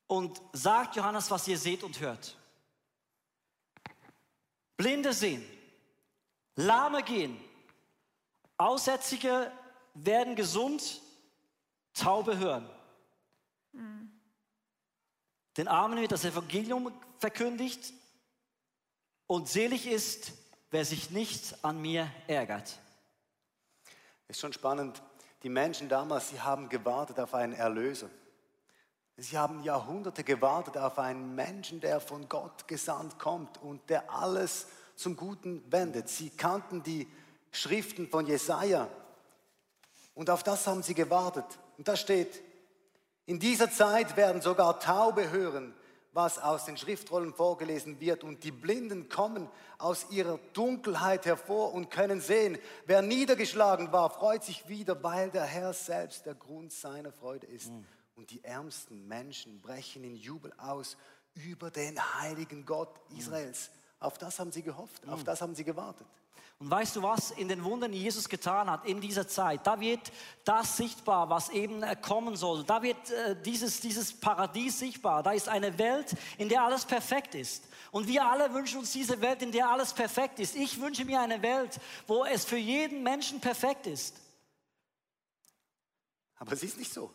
und 0.08 0.42
sagt 0.54 0.96
Johannes, 0.96 1.30
was 1.30 1.48
ihr 1.48 1.58
seht 1.58 1.84
und 1.84 2.00
hört. 2.00 2.37
Blinde 4.78 5.12
sehen, 5.12 5.44
Lahme 6.56 7.04
gehen, 7.04 7.38
Aussätzige 8.58 9.52
werden 9.94 10.36
gesund, 10.36 11.02
Taube 11.94 12.38
hören. 12.38 12.70
Den 15.58 15.68
Armen 15.68 16.00
wird 16.00 16.12
das 16.12 16.26
Evangelium 16.26 16.92
verkündigt 17.20 17.94
und 19.26 19.48
selig 19.48 19.88
ist, 19.88 20.32
wer 20.70 20.86
sich 20.86 21.10
nicht 21.10 21.64
an 21.64 21.82
mir 21.82 22.12
ärgert. 22.28 22.80
Ist 24.28 24.40
schon 24.40 24.54
spannend. 24.54 25.02
Die 25.44 25.50
Menschen 25.50 25.90
damals, 25.90 26.30
sie 26.30 26.42
haben 26.42 26.70
gewartet 26.70 27.20
auf 27.20 27.34
einen 27.34 27.54
Erlöser. 27.54 28.10
Sie 29.20 29.38
haben 29.38 29.64
Jahrhunderte 29.64 30.24
gewartet 30.24 30.78
auf 30.78 31.00
einen 31.00 31.34
Menschen, 31.34 31.80
der 31.80 32.00
von 32.00 32.30
Gott 32.30 32.68
gesandt 32.68 33.18
kommt 33.18 33.62
und 33.64 33.90
der 33.90 34.12
alles 34.14 34.68
zum 34.96 35.16
Guten 35.16 35.64
wendet. 35.72 36.08
Sie 36.08 36.30
kannten 36.30 36.84
die 36.84 37.08
Schriften 37.52 38.08
von 38.08 38.28
Jesaja 38.28 38.88
und 40.14 40.30
auf 40.30 40.44
das 40.44 40.68
haben 40.68 40.84
sie 40.84 40.94
gewartet. 40.94 41.46
Und 41.78 41.88
da 41.88 41.96
steht, 41.96 42.42
in 43.26 43.40
dieser 43.40 43.72
Zeit 43.72 44.18
werden 44.18 44.42
sogar 44.42 44.80
Taube 44.80 45.32
hören, 45.32 45.74
was 46.14 46.40
aus 46.40 46.66
den 46.66 46.78
Schriftrollen 46.78 47.34
vorgelesen 47.34 48.00
wird. 48.00 48.24
Und 48.24 48.44
die 48.44 48.52
Blinden 48.52 49.10
kommen 49.10 49.48
aus 49.78 50.08
ihrer 50.10 50.40
Dunkelheit 50.54 51.26
hervor 51.26 51.74
und 51.74 51.92
können 51.92 52.22
sehen. 52.22 52.58
Wer 52.86 53.04
niedergeschlagen 53.04 53.92
war, 53.92 54.10
freut 54.10 54.44
sich 54.44 54.68
wieder, 54.68 55.04
weil 55.04 55.30
der 55.30 55.44
Herr 55.44 55.74
selbst 55.74 56.26
der 56.26 56.34
Grund 56.34 56.72
seiner 56.72 57.12
Freude 57.12 57.46
ist. 57.46 57.72
Mhm. 57.72 57.86
Und 58.18 58.32
die 58.32 58.44
ärmsten 58.44 59.08
Menschen 59.08 59.62
brechen 59.62 60.04
in 60.04 60.16
Jubel 60.16 60.52
aus 60.58 60.98
über 61.36 61.70
den 61.70 62.00
heiligen 62.20 62.66
Gott 62.66 62.90
Israels. 63.16 63.70
Mhm. 63.70 64.06
Auf 64.06 64.18
das 64.18 64.40
haben 64.40 64.52
sie 64.52 64.64
gehofft, 64.64 65.06
mhm. 65.06 65.14
auf 65.14 65.24
das 65.24 65.40
haben 65.40 65.54
sie 65.54 65.64
gewartet. 65.64 66.08
Und 66.60 66.72
weißt 66.72 66.96
du 66.96 67.04
was, 67.04 67.30
in 67.30 67.48
den 67.48 67.64
Wundern, 67.64 67.92
die 67.92 68.02
Jesus 68.02 68.28
getan 68.28 68.72
hat 68.72 68.88
in 68.88 69.00
dieser 69.00 69.28
Zeit, 69.28 69.68
da 69.68 69.80
wird 69.80 70.12
das 70.44 70.78
sichtbar, 70.78 71.30
was 71.30 71.50
eben 71.50 71.84
äh, 71.84 71.96
kommen 71.96 72.36
soll. 72.36 72.64
Da 72.64 72.82
wird 72.82 73.12
äh, 73.12 73.40
dieses, 73.40 73.82
dieses 73.82 74.20
Paradies 74.20 74.80
sichtbar. 74.80 75.22
Da 75.22 75.34
ist 75.34 75.48
eine 75.48 75.78
Welt, 75.78 76.16
in 76.40 76.50
der 76.50 76.64
alles 76.64 76.86
perfekt 76.86 77.36
ist. 77.36 77.66
Und 77.92 78.08
wir 78.08 78.26
alle 78.26 78.52
wünschen 78.52 78.80
uns 78.80 78.92
diese 78.92 79.22
Welt, 79.22 79.44
in 79.44 79.52
der 79.52 79.70
alles 79.70 79.94
perfekt 79.94 80.40
ist. 80.40 80.56
Ich 80.56 80.82
wünsche 80.82 81.06
mir 81.06 81.22
eine 81.22 81.44
Welt, 81.44 81.80
wo 82.08 82.26
es 82.26 82.46
für 82.46 82.58
jeden 82.58 83.04
Menschen 83.04 83.40
perfekt 83.40 83.86
ist. 83.86 84.16
Aber 86.40 86.54
es 86.54 86.64
ist 86.64 86.80
nicht 86.80 86.92
so. 86.92 87.14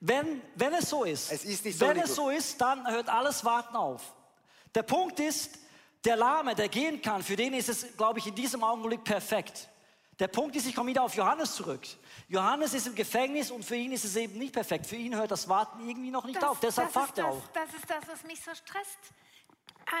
Wenn, 0.00 0.40
wenn 0.54 0.72
es 0.74 0.88
so 0.88 1.04
ist, 1.04 1.30
es 1.30 1.44
ist 1.44 1.64
nicht 1.64 1.78
so, 1.78 1.86
wenn 1.86 1.98
es 1.98 2.14
so 2.14 2.30
ist, 2.30 2.60
dann 2.60 2.90
hört 2.90 3.08
alles 3.08 3.44
Warten 3.44 3.76
auf. 3.76 4.14
Der 4.74 4.82
Punkt 4.82 5.20
ist, 5.20 5.58
der 6.04 6.16
Lahme, 6.16 6.54
der 6.54 6.68
gehen 6.68 7.02
kann, 7.02 7.22
für 7.22 7.36
den 7.36 7.52
ist 7.52 7.68
es, 7.68 7.96
glaube 7.96 8.18
ich, 8.18 8.26
in 8.26 8.34
diesem 8.34 8.64
Augenblick 8.64 9.04
perfekt. 9.04 9.68
Der 10.18 10.28
Punkt 10.28 10.56
ist, 10.56 10.66
ich 10.66 10.74
komme 10.74 10.90
wieder 10.90 11.02
auf 11.02 11.14
Johannes 11.14 11.54
zurück. 11.54 11.80
Johannes 12.28 12.74
ist 12.74 12.86
im 12.86 12.94
Gefängnis 12.94 13.50
und 13.50 13.64
für 13.64 13.76
ihn 13.76 13.92
ist 13.92 14.04
es 14.04 14.16
eben 14.16 14.38
nicht 14.38 14.52
perfekt. 14.52 14.86
Für 14.86 14.96
ihn 14.96 15.14
hört 15.14 15.30
das 15.30 15.48
Warten 15.48 15.86
irgendwie 15.86 16.10
noch 16.10 16.24
nicht 16.24 16.36
das, 16.36 16.44
auf. 16.50 16.60
Deshalb 16.60 16.92
fragt 16.92 17.18
er 17.18 17.28
auch. 17.28 17.42
Das 17.54 17.72
ist 17.74 17.88
das, 17.88 18.06
was 18.06 18.22
mich 18.24 18.42
so 18.42 18.54
stresst. 18.54 18.98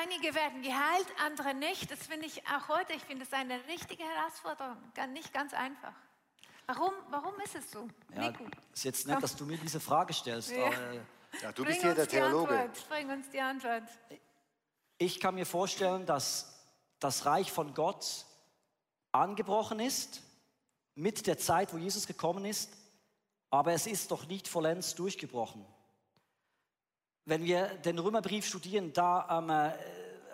Einige 0.02 0.34
werden 0.34 0.62
geheilt, 0.62 1.06
andere 1.24 1.54
nicht. 1.54 1.90
Das 1.90 2.06
finde 2.06 2.26
ich 2.26 2.42
auch 2.46 2.68
heute, 2.68 2.92
ich 2.92 3.02
finde 3.02 3.24
es 3.24 3.32
eine 3.32 3.60
richtige 3.66 4.02
Herausforderung. 4.04 4.76
Nicht 5.12 5.32
ganz 5.32 5.54
einfach. 5.54 5.94
Warum, 6.70 6.92
warum 7.10 7.34
ist 7.40 7.56
es 7.56 7.68
so? 7.68 7.88
Ja, 8.14 8.32
ist 8.72 8.84
jetzt 8.84 9.06
nett, 9.08 9.20
dass 9.20 9.34
du 9.34 9.44
mir 9.44 9.58
diese 9.58 9.80
Frage 9.80 10.12
stellst. 10.12 10.52
Ja. 10.52 10.66
Aber, 10.66 10.76
ja, 11.42 11.52
du 11.52 11.64
Bring 11.64 11.66
bist 11.66 11.82
hier 11.82 11.94
der 11.96 12.06
Theologe. 12.06 12.56
Antwort. 12.56 12.88
Bring 12.88 13.10
uns 13.10 13.28
die 13.28 13.40
Antwort. 13.40 13.82
Ich 14.96 15.18
kann 15.18 15.34
mir 15.34 15.46
vorstellen, 15.46 16.06
dass 16.06 16.64
das 17.00 17.26
Reich 17.26 17.50
von 17.50 17.74
Gott 17.74 18.24
angebrochen 19.10 19.80
ist 19.80 20.22
mit 20.94 21.26
der 21.26 21.38
Zeit, 21.38 21.74
wo 21.74 21.76
Jesus 21.76 22.06
gekommen 22.06 22.44
ist, 22.44 22.70
aber 23.50 23.72
es 23.72 23.88
ist 23.88 24.12
doch 24.12 24.26
nicht 24.28 24.46
vollends 24.46 24.94
durchgebrochen. 24.94 25.66
Wenn 27.24 27.42
wir 27.42 27.66
den 27.78 27.98
Römerbrief 27.98 28.46
studieren, 28.46 28.92
da 28.92 29.38
ähm, 29.38 29.50
äh, 29.50 29.72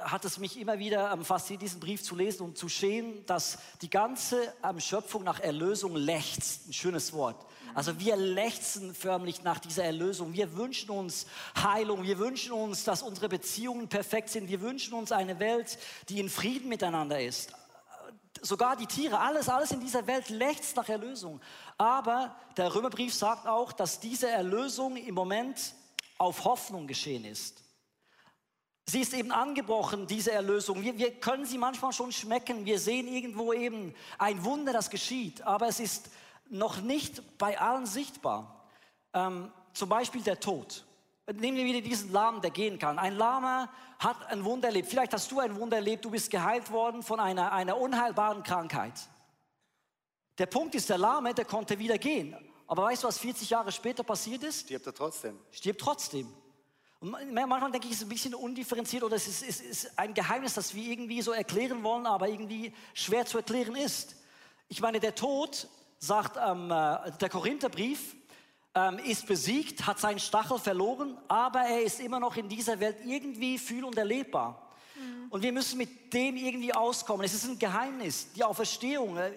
hat 0.06 0.24
es 0.24 0.38
mich 0.38 0.58
immer 0.58 0.78
wieder 0.78 1.16
fasziniert, 1.24 1.62
diesen 1.62 1.80
Brief 1.80 2.02
zu 2.02 2.14
lesen 2.14 2.42
und 2.44 2.56
zu 2.56 2.68
sehen, 2.68 3.24
dass 3.26 3.58
die 3.82 3.90
ganze 3.90 4.52
ähm, 4.62 4.78
Schöpfung 4.78 5.24
nach 5.24 5.40
Erlösung 5.40 5.96
lechzt. 5.96 6.68
Ein 6.68 6.72
schönes 6.72 7.12
Wort. 7.12 7.44
Also 7.74 7.98
wir 7.98 8.16
lechzen 8.16 8.94
förmlich 8.94 9.42
nach 9.42 9.58
dieser 9.58 9.84
Erlösung. 9.84 10.32
Wir 10.32 10.56
wünschen 10.56 10.90
uns 10.90 11.26
Heilung. 11.60 12.04
Wir 12.04 12.18
wünschen 12.18 12.52
uns, 12.52 12.84
dass 12.84 13.02
unsere 13.02 13.28
Beziehungen 13.28 13.88
perfekt 13.88 14.30
sind. 14.30 14.48
Wir 14.48 14.60
wünschen 14.60 14.94
uns 14.94 15.12
eine 15.12 15.40
Welt, 15.40 15.76
die 16.08 16.20
in 16.20 16.30
Frieden 16.30 16.68
miteinander 16.68 17.20
ist. 17.20 17.52
Sogar 18.40 18.76
die 18.76 18.86
Tiere, 18.86 19.18
alles, 19.18 19.48
alles 19.48 19.72
in 19.72 19.80
dieser 19.80 20.06
Welt 20.06 20.28
lechzt 20.28 20.76
nach 20.76 20.88
Erlösung. 20.88 21.40
Aber 21.78 22.36
der 22.56 22.74
Römerbrief 22.74 23.12
sagt 23.12 23.46
auch, 23.46 23.72
dass 23.72 23.98
diese 23.98 24.28
Erlösung 24.28 24.96
im 24.96 25.14
Moment 25.14 25.74
auf 26.18 26.44
Hoffnung 26.44 26.86
geschehen 26.86 27.24
ist. 27.24 27.65
Sie 28.88 29.00
ist 29.00 29.14
eben 29.14 29.32
angebrochen, 29.32 30.06
diese 30.06 30.30
Erlösung. 30.30 30.80
Wir, 30.80 30.96
wir, 30.96 31.10
können 31.18 31.44
sie 31.44 31.58
manchmal 31.58 31.92
schon 31.92 32.12
schmecken. 32.12 32.64
Wir 32.64 32.78
sehen 32.78 33.08
irgendwo 33.08 33.52
eben 33.52 33.92
ein 34.16 34.44
Wunder, 34.44 34.72
das 34.72 34.90
geschieht. 34.90 35.42
Aber 35.42 35.66
es 35.66 35.80
ist 35.80 36.08
noch 36.48 36.80
nicht 36.80 37.36
bei 37.36 37.58
allen 37.58 37.86
sichtbar. 37.86 38.68
Ähm, 39.12 39.50
zum 39.72 39.88
Beispiel 39.88 40.22
der 40.22 40.38
Tod. 40.38 40.84
Nehmen 41.26 41.56
wir 41.56 41.64
wieder 41.64 41.80
diesen 41.80 42.12
Lahmen, 42.12 42.40
der 42.40 42.52
gehen 42.52 42.78
kann. 42.78 43.00
Ein 43.00 43.16
Lahmer 43.16 43.68
hat 43.98 44.24
ein 44.30 44.44
Wunder 44.44 44.68
erlebt. 44.68 44.88
Vielleicht 44.88 45.12
hast 45.12 45.32
du 45.32 45.40
ein 45.40 45.56
Wunder 45.56 45.78
erlebt, 45.78 46.04
du 46.04 46.10
bist 46.10 46.30
geheilt 46.30 46.70
worden 46.70 47.02
von 47.02 47.18
einer, 47.18 47.50
einer 47.50 47.76
unheilbaren 47.76 48.44
Krankheit. 48.44 48.94
Der 50.38 50.46
Punkt 50.46 50.76
ist, 50.76 50.88
der 50.88 50.98
Lahme, 50.98 51.34
der 51.34 51.44
konnte 51.44 51.76
wieder 51.80 51.98
gehen. 51.98 52.36
Aber 52.68 52.84
weißt 52.84 53.02
du, 53.02 53.08
was 53.08 53.18
40 53.18 53.50
Jahre 53.50 53.72
später 53.72 54.04
passiert 54.04 54.44
ist? 54.44 54.60
Stirbt 54.60 54.86
er 54.86 54.94
trotzdem. 54.94 55.40
Stirbt 55.50 55.80
trotzdem. 55.80 56.32
Und 57.00 57.10
manchmal 57.10 57.70
denke 57.70 57.86
ich, 57.86 57.92
es 57.92 57.98
ist 57.98 58.06
ein 58.06 58.08
bisschen 58.08 58.34
undifferenziert 58.34 59.02
oder 59.02 59.16
es 59.16 59.28
ist, 59.28 59.42
es 59.42 59.60
ist 59.60 59.98
ein 59.98 60.14
Geheimnis, 60.14 60.54
das 60.54 60.74
wir 60.74 60.90
irgendwie 60.90 61.20
so 61.20 61.32
erklären 61.32 61.82
wollen, 61.82 62.06
aber 62.06 62.28
irgendwie 62.28 62.72
schwer 62.94 63.26
zu 63.26 63.36
erklären 63.36 63.76
ist. 63.76 64.16
Ich 64.68 64.80
meine, 64.80 64.98
der 64.98 65.14
Tod, 65.14 65.68
sagt 65.98 66.36
ähm, 66.36 66.70
äh, 66.70 67.12
der 67.20 67.28
Korintherbrief, 67.28 68.16
ähm, 68.74 68.98
ist 68.98 69.26
besiegt, 69.26 69.86
hat 69.86 69.98
seinen 69.98 70.18
Stachel 70.18 70.58
verloren, 70.58 71.16
aber 71.28 71.60
er 71.60 71.82
ist 71.82 72.00
immer 72.00 72.20
noch 72.20 72.36
in 72.36 72.48
dieser 72.48 72.78
Welt 72.80 72.98
irgendwie 73.04 73.58
fühl- 73.58 73.84
und 73.84 73.96
erlebbar. 73.96 74.70
Mhm. 74.94 75.26
Und 75.30 75.42
wir 75.42 75.52
müssen 75.52 75.78
mit 75.78 76.12
dem 76.12 76.36
irgendwie 76.36 76.72
auskommen. 76.72 77.24
Es 77.24 77.34
ist 77.34 77.48
ein 77.48 77.58
Geheimnis. 77.58 78.32
Die 78.32 78.44
Auferstehung, 78.44 79.16
äh, 79.16 79.32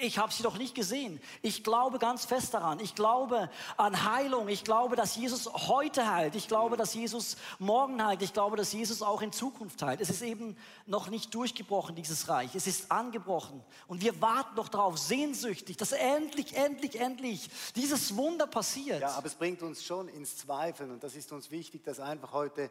ich 0.00 0.18
habe 0.18 0.32
sie 0.32 0.42
doch 0.42 0.56
nicht 0.56 0.74
gesehen. 0.74 1.20
Ich 1.42 1.64
glaube 1.64 1.98
ganz 1.98 2.24
fest 2.24 2.54
daran. 2.54 2.78
Ich 2.80 2.94
glaube 2.94 3.50
an 3.76 4.04
Heilung. 4.04 4.48
Ich 4.48 4.64
glaube, 4.64 4.96
dass 4.96 5.16
Jesus 5.16 5.52
heute 5.52 6.10
heilt. 6.10 6.36
Ich 6.36 6.48
glaube, 6.48 6.76
dass 6.76 6.94
Jesus 6.94 7.36
morgen 7.58 8.04
heilt. 8.04 8.22
Ich 8.22 8.32
glaube, 8.32 8.56
dass 8.56 8.72
Jesus 8.72 9.02
auch 9.02 9.22
in 9.22 9.32
Zukunft 9.32 9.82
heilt. 9.82 10.00
Es 10.00 10.10
ist 10.10 10.22
eben 10.22 10.56
noch 10.86 11.08
nicht 11.08 11.34
durchgebrochen, 11.34 11.96
dieses 11.96 12.28
Reich. 12.28 12.54
Es 12.54 12.66
ist 12.66 12.92
angebrochen. 12.92 13.62
Und 13.88 14.00
wir 14.00 14.20
warten 14.20 14.54
noch 14.54 14.68
darauf, 14.68 14.98
sehnsüchtig, 14.98 15.76
dass 15.76 15.92
endlich, 15.92 16.54
endlich, 16.54 17.00
endlich 17.00 17.50
dieses 17.74 18.16
Wunder 18.16 18.46
passiert. 18.46 19.00
Ja, 19.00 19.10
aber 19.10 19.26
es 19.26 19.34
bringt 19.34 19.62
uns 19.62 19.82
schon 19.82 20.08
ins 20.08 20.36
Zweifeln. 20.36 20.92
Und 20.92 21.02
das 21.02 21.16
ist 21.16 21.32
uns 21.32 21.50
wichtig, 21.50 21.82
das 21.84 21.98
einfach 21.98 22.32
heute 22.32 22.70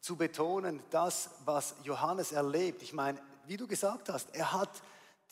zu 0.00 0.16
betonen, 0.16 0.82
das, 0.90 1.30
was 1.44 1.74
Johannes 1.82 2.32
erlebt. 2.32 2.82
Ich 2.82 2.92
meine, 2.92 3.20
wie 3.46 3.56
du 3.56 3.66
gesagt 3.66 4.08
hast, 4.08 4.34
er 4.34 4.52
hat 4.52 4.70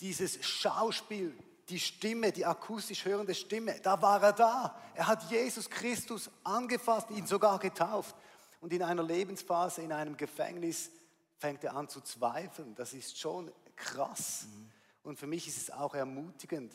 dieses 0.00 0.44
Schauspiel, 0.44 1.36
die 1.68 1.80
Stimme, 1.80 2.32
die 2.32 2.46
akustisch 2.46 3.04
hörende 3.04 3.34
Stimme, 3.34 3.80
da 3.80 4.00
war 4.00 4.22
er 4.22 4.32
da. 4.32 4.80
Er 4.94 5.06
hat 5.06 5.28
Jesus 5.30 5.68
Christus 5.68 6.30
angefasst, 6.44 7.10
ihn 7.10 7.26
sogar 7.26 7.58
getauft. 7.58 8.14
Und 8.60 8.72
in 8.72 8.82
einer 8.82 9.02
Lebensphase, 9.02 9.82
in 9.82 9.92
einem 9.92 10.16
Gefängnis, 10.16 10.90
fängt 11.38 11.64
er 11.64 11.76
an 11.76 11.88
zu 11.88 12.00
zweifeln. 12.00 12.74
Das 12.74 12.92
ist 12.94 13.18
schon 13.18 13.52
krass. 13.74 14.46
Mhm. 14.48 14.70
Und 15.02 15.18
für 15.18 15.26
mich 15.26 15.46
ist 15.46 15.58
es 15.58 15.70
auch 15.70 15.94
ermutigend, 15.94 16.72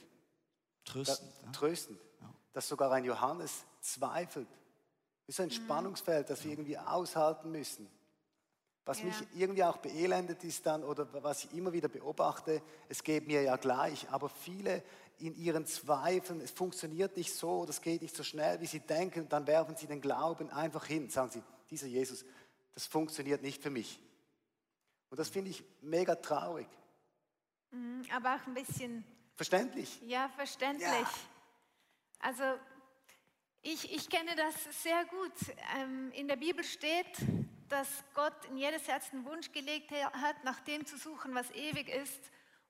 tröstend, 0.85 1.31
da, 1.41 1.45
ja. 1.45 1.51
tröstend 1.51 1.99
ja. 2.21 2.33
dass 2.53 2.67
sogar 2.67 2.91
ein 2.91 3.03
Johannes 3.03 3.65
zweifelt. 3.81 4.47
Das 5.27 5.35
ist 5.35 5.39
ein 5.39 5.47
mhm. 5.47 5.65
Spannungsfeld, 5.65 6.29
das 6.29 6.43
wir 6.43 6.51
irgendwie 6.51 6.77
aushalten 6.77 7.51
müssen. 7.51 7.89
Was 8.85 8.99
ja. 8.99 9.05
mich 9.05 9.15
irgendwie 9.35 9.63
auch 9.63 9.77
beelendet 9.77 10.43
ist 10.43 10.65
dann, 10.65 10.83
oder 10.83 11.07
was 11.23 11.45
ich 11.45 11.53
immer 11.53 11.71
wieder 11.71 11.87
beobachte, 11.87 12.61
es 12.89 13.03
geht 13.03 13.27
mir 13.27 13.43
ja 13.43 13.55
gleich, 13.55 14.09
aber 14.09 14.27
viele 14.27 14.83
in 15.19 15.35
ihren 15.35 15.67
Zweifeln, 15.67 16.41
es 16.41 16.49
funktioniert 16.49 17.15
nicht 17.15 17.33
so 17.33 17.63
es 17.69 17.81
geht 17.81 18.01
nicht 18.01 18.15
so 18.15 18.23
schnell, 18.23 18.59
wie 18.59 18.65
sie 18.65 18.79
denken, 18.79 19.29
dann 19.29 19.45
werfen 19.45 19.75
sie 19.75 19.85
den 19.85 20.01
Glauben 20.01 20.49
einfach 20.49 20.85
hin. 20.85 21.09
Sagen 21.09 21.29
sie, 21.29 21.43
dieser 21.69 21.87
Jesus, 21.87 22.25
das 22.73 22.87
funktioniert 22.87 23.43
nicht 23.43 23.61
für 23.61 23.69
mich. 23.69 23.99
Und 25.11 25.19
das 25.19 25.29
finde 25.29 25.51
ich 25.51 25.63
mega 25.81 26.15
traurig. 26.15 26.67
Mhm, 27.71 28.03
aber 28.11 28.35
auch 28.35 28.47
ein 28.47 28.53
bisschen. 28.53 29.03
Verständlich? 29.35 30.01
Ja, 30.05 30.29
verständlich. 30.29 30.87
Ja. 30.87 31.07
Also, 32.19 32.43
ich, 33.61 33.93
ich 33.93 34.09
kenne 34.09 34.35
das 34.35 34.83
sehr 34.83 35.05
gut. 35.05 35.55
Ähm, 35.77 36.11
in 36.13 36.27
der 36.27 36.35
Bibel 36.35 36.63
steht, 36.63 37.17
dass 37.71 38.03
Gott 38.13 38.45
in 38.49 38.57
jedes 38.57 38.87
Herz 38.87 39.11
einen 39.13 39.25
Wunsch 39.25 39.51
gelegt 39.53 39.91
hat, 39.91 40.43
nach 40.43 40.59
dem 40.61 40.85
zu 40.85 40.97
suchen, 40.97 41.33
was 41.33 41.49
ewig 41.51 41.87
ist. 41.87 42.19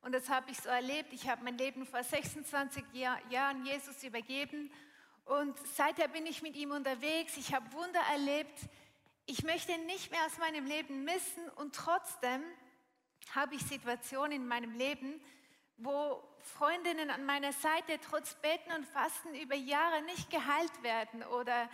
Und 0.02 0.14
das 0.14 0.30
habe 0.30 0.52
ich 0.52 0.58
so 0.58 0.70
erlebt. 0.70 1.12
Ich 1.12 1.28
habe 1.28 1.44
mein 1.44 1.58
Leben 1.58 1.86
vor 1.86 2.04
26 2.04 2.84
Jahr, 2.94 3.20
Jahren 3.30 3.66
Jesus 3.66 4.04
übergeben 4.04 4.72
und 5.26 5.58
seither 5.76 6.08
bin 6.08 6.26
ich 6.26 6.42
mit 6.42 6.56
ihm 6.56 6.72
unterwegs. 6.72 7.38
Ich 7.38 7.54
habe 7.54 7.72
Wunder 7.74 8.00
erlebt. 8.12 8.60
Ich 9.26 9.44
möchte 9.44 9.72
ihn 9.72 9.86
nicht 9.86 10.12
mehr 10.12 10.26
aus 10.26 10.38
meinem 10.38 10.66
Leben 10.66 11.04
missen 11.04 11.50
und 11.56 11.76
trotzdem 11.76 12.44
habe 13.34 13.56
ich 13.56 13.62
Situationen 13.62 14.34
in 14.34 14.48
meinem 14.48 14.74
Leben, 14.74 15.22
wo 15.78 16.22
Freundinnen 16.40 17.10
an 17.10 17.26
meiner 17.26 17.54
Seite 17.54 18.00
trotz 18.08 18.36
Beten 18.36 18.72
und 18.74 18.86
Fasten 18.86 19.34
über 19.36 19.56
Jahre 19.56 20.02
nicht 20.04 20.30
geheilt 20.30 20.84
werden 20.84 21.24
oder 21.24 21.70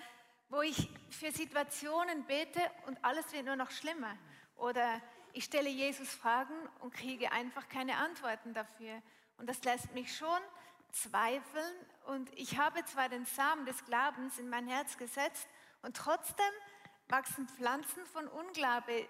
wo 0.50 0.62
ich 0.62 0.90
für 1.10 1.32
Situationen 1.32 2.24
bete 2.26 2.62
und 2.86 3.04
alles 3.04 3.32
wird 3.34 3.46
nur 3.46 3.56
noch 3.56 3.72
schlimmer. 3.72 4.18
Oder 4.56 5.02
ich 5.34 5.44
stelle 5.44 5.70
Jesus 5.70 6.10
Fragen 6.10 6.56
und 6.80 6.94
kriege 6.94 7.32
einfach 7.32 7.68
keine 7.70 7.98
Antworten 7.98 8.54
dafür. 8.54 9.02
Und 9.38 9.48
das 9.48 9.64
lässt 9.64 9.94
mich 9.94 10.16
schon 10.16 10.40
zweifeln. 10.92 11.76
Und 12.06 12.32
ich 12.38 12.58
habe 12.58 12.84
zwar 12.86 13.10
den 13.10 13.26
Samen 13.26 13.66
des 13.66 13.86
Glaubens 13.86 14.40
in 14.40 14.50
mein 14.50 14.68
Herz 14.68 14.98
gesetzt 14.98 15.48
und 15.82 15.96
trotzdem 15.96 16.46
wachsen 17.10 17.48
Pflanzen 17.48 18.06
von 18.08 18.28
Unglaube 18.28 19.08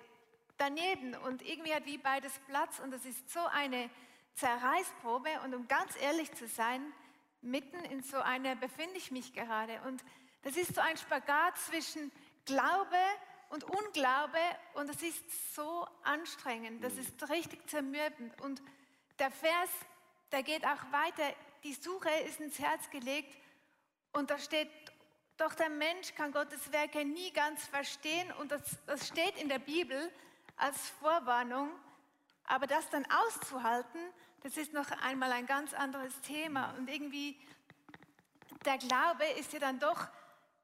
daneben. 0.57 1.15
Und 1.15 1.41
irgendwie 1.41 1.73
hat 1.73 1.85
wie 1.85 1.97
beides 1.97 2.33
Platz. 2.47 2.79
Und 2.79 2.91
das 2.91 3.05
ist 3.05 3.29
so 3.31 3.45
eine 3.45 3.89
Zerreißprobe. 4.35 5.29
Und 5.43 5.55
um 5.55 5.67
ganz 5.67 5.95
ehrlich 6.01 6.33
zu 6.33 6.47
sein, 6.47 6.81
mitten 7.41 7.79
in 7.85 8.03
so 8.03 8.17
einer 8.17 8.55
befinde 8.55 8.97
ich 8.97 9.11
mich 9.11 9.33
gerade. 9.33 9.81
Und 9.81 10.03
das 10.47 10.55
ist 10.55 10.75
so 10.75 10.79
ein 10.79 10.95
Spagat 10.95 11.57
zwischen 11.57 12.09
Glaube 12.45 12.95
und 13.49 13.65
Unglaube 13.65 14.39
und 14.75 14.87
das 14.87 15.01
ist 15.01 15.53
so 15.53 15.85
anstrengend, 16.03 16.81
das 16.81 16.93
ist 16.93 17.29
richtig 17.29 17.69
zermürbend. 17.69 18.39
Und 18.39 18.61
der 19.19 19.29
Vers, 19.29 19.69
der 20.31 20.43
geht 20.43 20.63
auch 20.63 20.89
weiter, 20.93 21.35
die 21.65 21.73
Suche 21.73 22.09
ist 22.29 22.39
ins 22.39 22.59
Herz 22.59 22.89
gelegt 22.91 23.35
und 24.13 24.29
da 24.29 24.39
steht, 24.39 24.69
doch 25.35 25.53
der 25.53 25.67
Mensch 25.67 26.15
kann 26.15 26.31
Gottes 26.31 26.71
Werke 26.71 27.03
nie 27.03 27.33
ganz 27.33 27.65
verstehen 27.65 28.31
und 28.39 28.49
das, 28.49 28.61
das 28.85 29.05
steht 29.05 29.37
in 29.41 29.49
der 29.49 29.59
Bibel 29.59 30.09
als 30.55 30.91
Vorwarnung, 31.01 31.71
aber 32.45 32.67
das 32.67 32.89
dann 32.89 33.05
auszuhalten, 33.11 33.99
das 34.43 34.55
ist 34.55 34.71
noch 34.71 34.89
einmal 35.03 35.33
ein 35.33 35.45
ganz 35.45 35.73
anderes 35.73 36.21
Thema. 36.21 36.73
Und 36.77 36.89
irgendwie 36.89 37.37
der 38.63 38.77
Glaube 38.77 39.25
ist 39.37 39.51
ja 39.51 39.59
dann 39.59 39.79
doch 39.79 40.07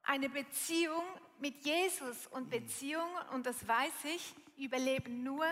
eine 0.04 0.28
Beziehung 0.28 1.04
mit 1.38 1.64
Jesus 1.64 2.26
und 2.28 2.50
Beziehung, 2.50 3.08
und 3.32 3.46
das 3.46 3.66
weiß 3.66 4.04
ich, 4.14 4.34
überleben 4.56 5.22
nur, 5.22 5.44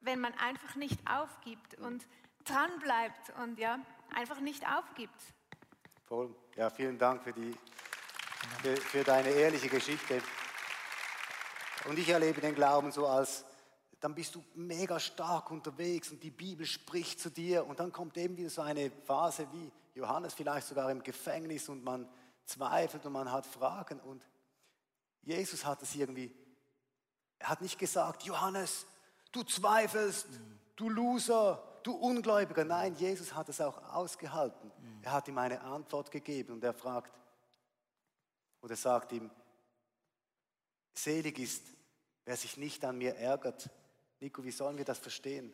wenn 0.00 0.20
man 0.20 0.32
einfach 0.34 0.76
nicht 0.76 0.98
aufgibt 1.08 1.74
und 1.78 2.06
dranbleibt 2.44 3.32
und 3.42 3.58
ja, 3.58 3.78
einfach 4.14 4.40
nicht 4.40 4.64
aufgibt. 4.66 5.20
Voll. 6.06 6.34
Ja, 6.56 6.70
vielen 6.70 6.98
Dank 6.98 7.22
für, 7.22 7.32
die, 7.32 7.54
für, 8.62 8.76
für 8.76 9.04
deine 9.04 9.30
ehrliche 9.30 9.68
Geschichte. 9.68 10.22
Und 11.86 11.98
ich 11.98 12.08
erlebe 12.08 12.40
den 12.40 12.54
Glauben 12.54 12.92
so 12.92 13.06
als, 13.06 13.44
dann 14.00 14.14
bist 14.14 14.34
du 14.34 14.44
mega 14.54 14.98
stark 14.98 15.50
unterwegs 15.50 16.10
und 16.10 16.22
die 16.22 16.30
Bibel 16.30 16.66
spricht 16.66 17.20
zu 17.20 17.30
dir 17.30 17.66
und 17.66 17.80
dann 17.80 17.92
kommt 17.92 18.16
eben 18.16 18.36
wieder 18.36 18.50
so 18.50 18.62
eine 18.62 18.90
Phase 18.90 19.46
wie 19.52 19.70
Johannes 19.94 20.34
vielleicht 20.34 20.66
sogar 20.66 20.90
im 20.90 21.02
Gefängnis 21.02 21.68
und 21.68 21.84
man 21.84 22.08
zweifelt 22.50 23.06
und 23.06 23.12
man 23.12 23.30
hat 23.30 23.46
Fragen. 23.46 24.00
Und 24.00 24.26
Jesus 25.22 25.64
hat 25.64 25.82
es 25.82 25.94
irgendwie, 25.94 26.34
er 27.38 27.50
hat 27.50 27.60
nicht 27.60 27.78
gesagt, 27.78 28.24
Johannes, 28.24 28.86
du 29.32 29.42
zweifelst, 29.42 30.26
du 30.76 30.88
Loser, 30.88 31.62
du 31.82 31.92
Ungläubiger. 31.92 32.64
Nein, 32.64 32.94
Jesus 32.96 33.34
hat 33.34 33.48
es 33.48 33.60
auch 33.60 33.82
ausgehalten. 33.92 34.70
Er 35.02 35.12
hat 35.12 35.28
ihm 35.28 35.38
eine 35.38 35.60
Antwort 35.62 36.10
gegeben 36.10 36.54
und 36.54 36.64
er 36.64 36.74
fragt, 36.74 37.18
oder 38.60 38.76
sagt 38.76 39.12
ihm, 39.12 39.30
selig 40.92 41.38
ist, 41.38 41.62
wer 42.24 42.36
sich 42.36 42.56
nicht 42.56 42.84
an 42.84 42.98
mir 42.98 43.16
ärgert. 43.16 43.70
Nico, 44.20 44.44
wie 44.44 44.50
sollen 44.50 44.76
wir 44.76 44.84
das 44.84 44.98
verstehen? 44.98 45.52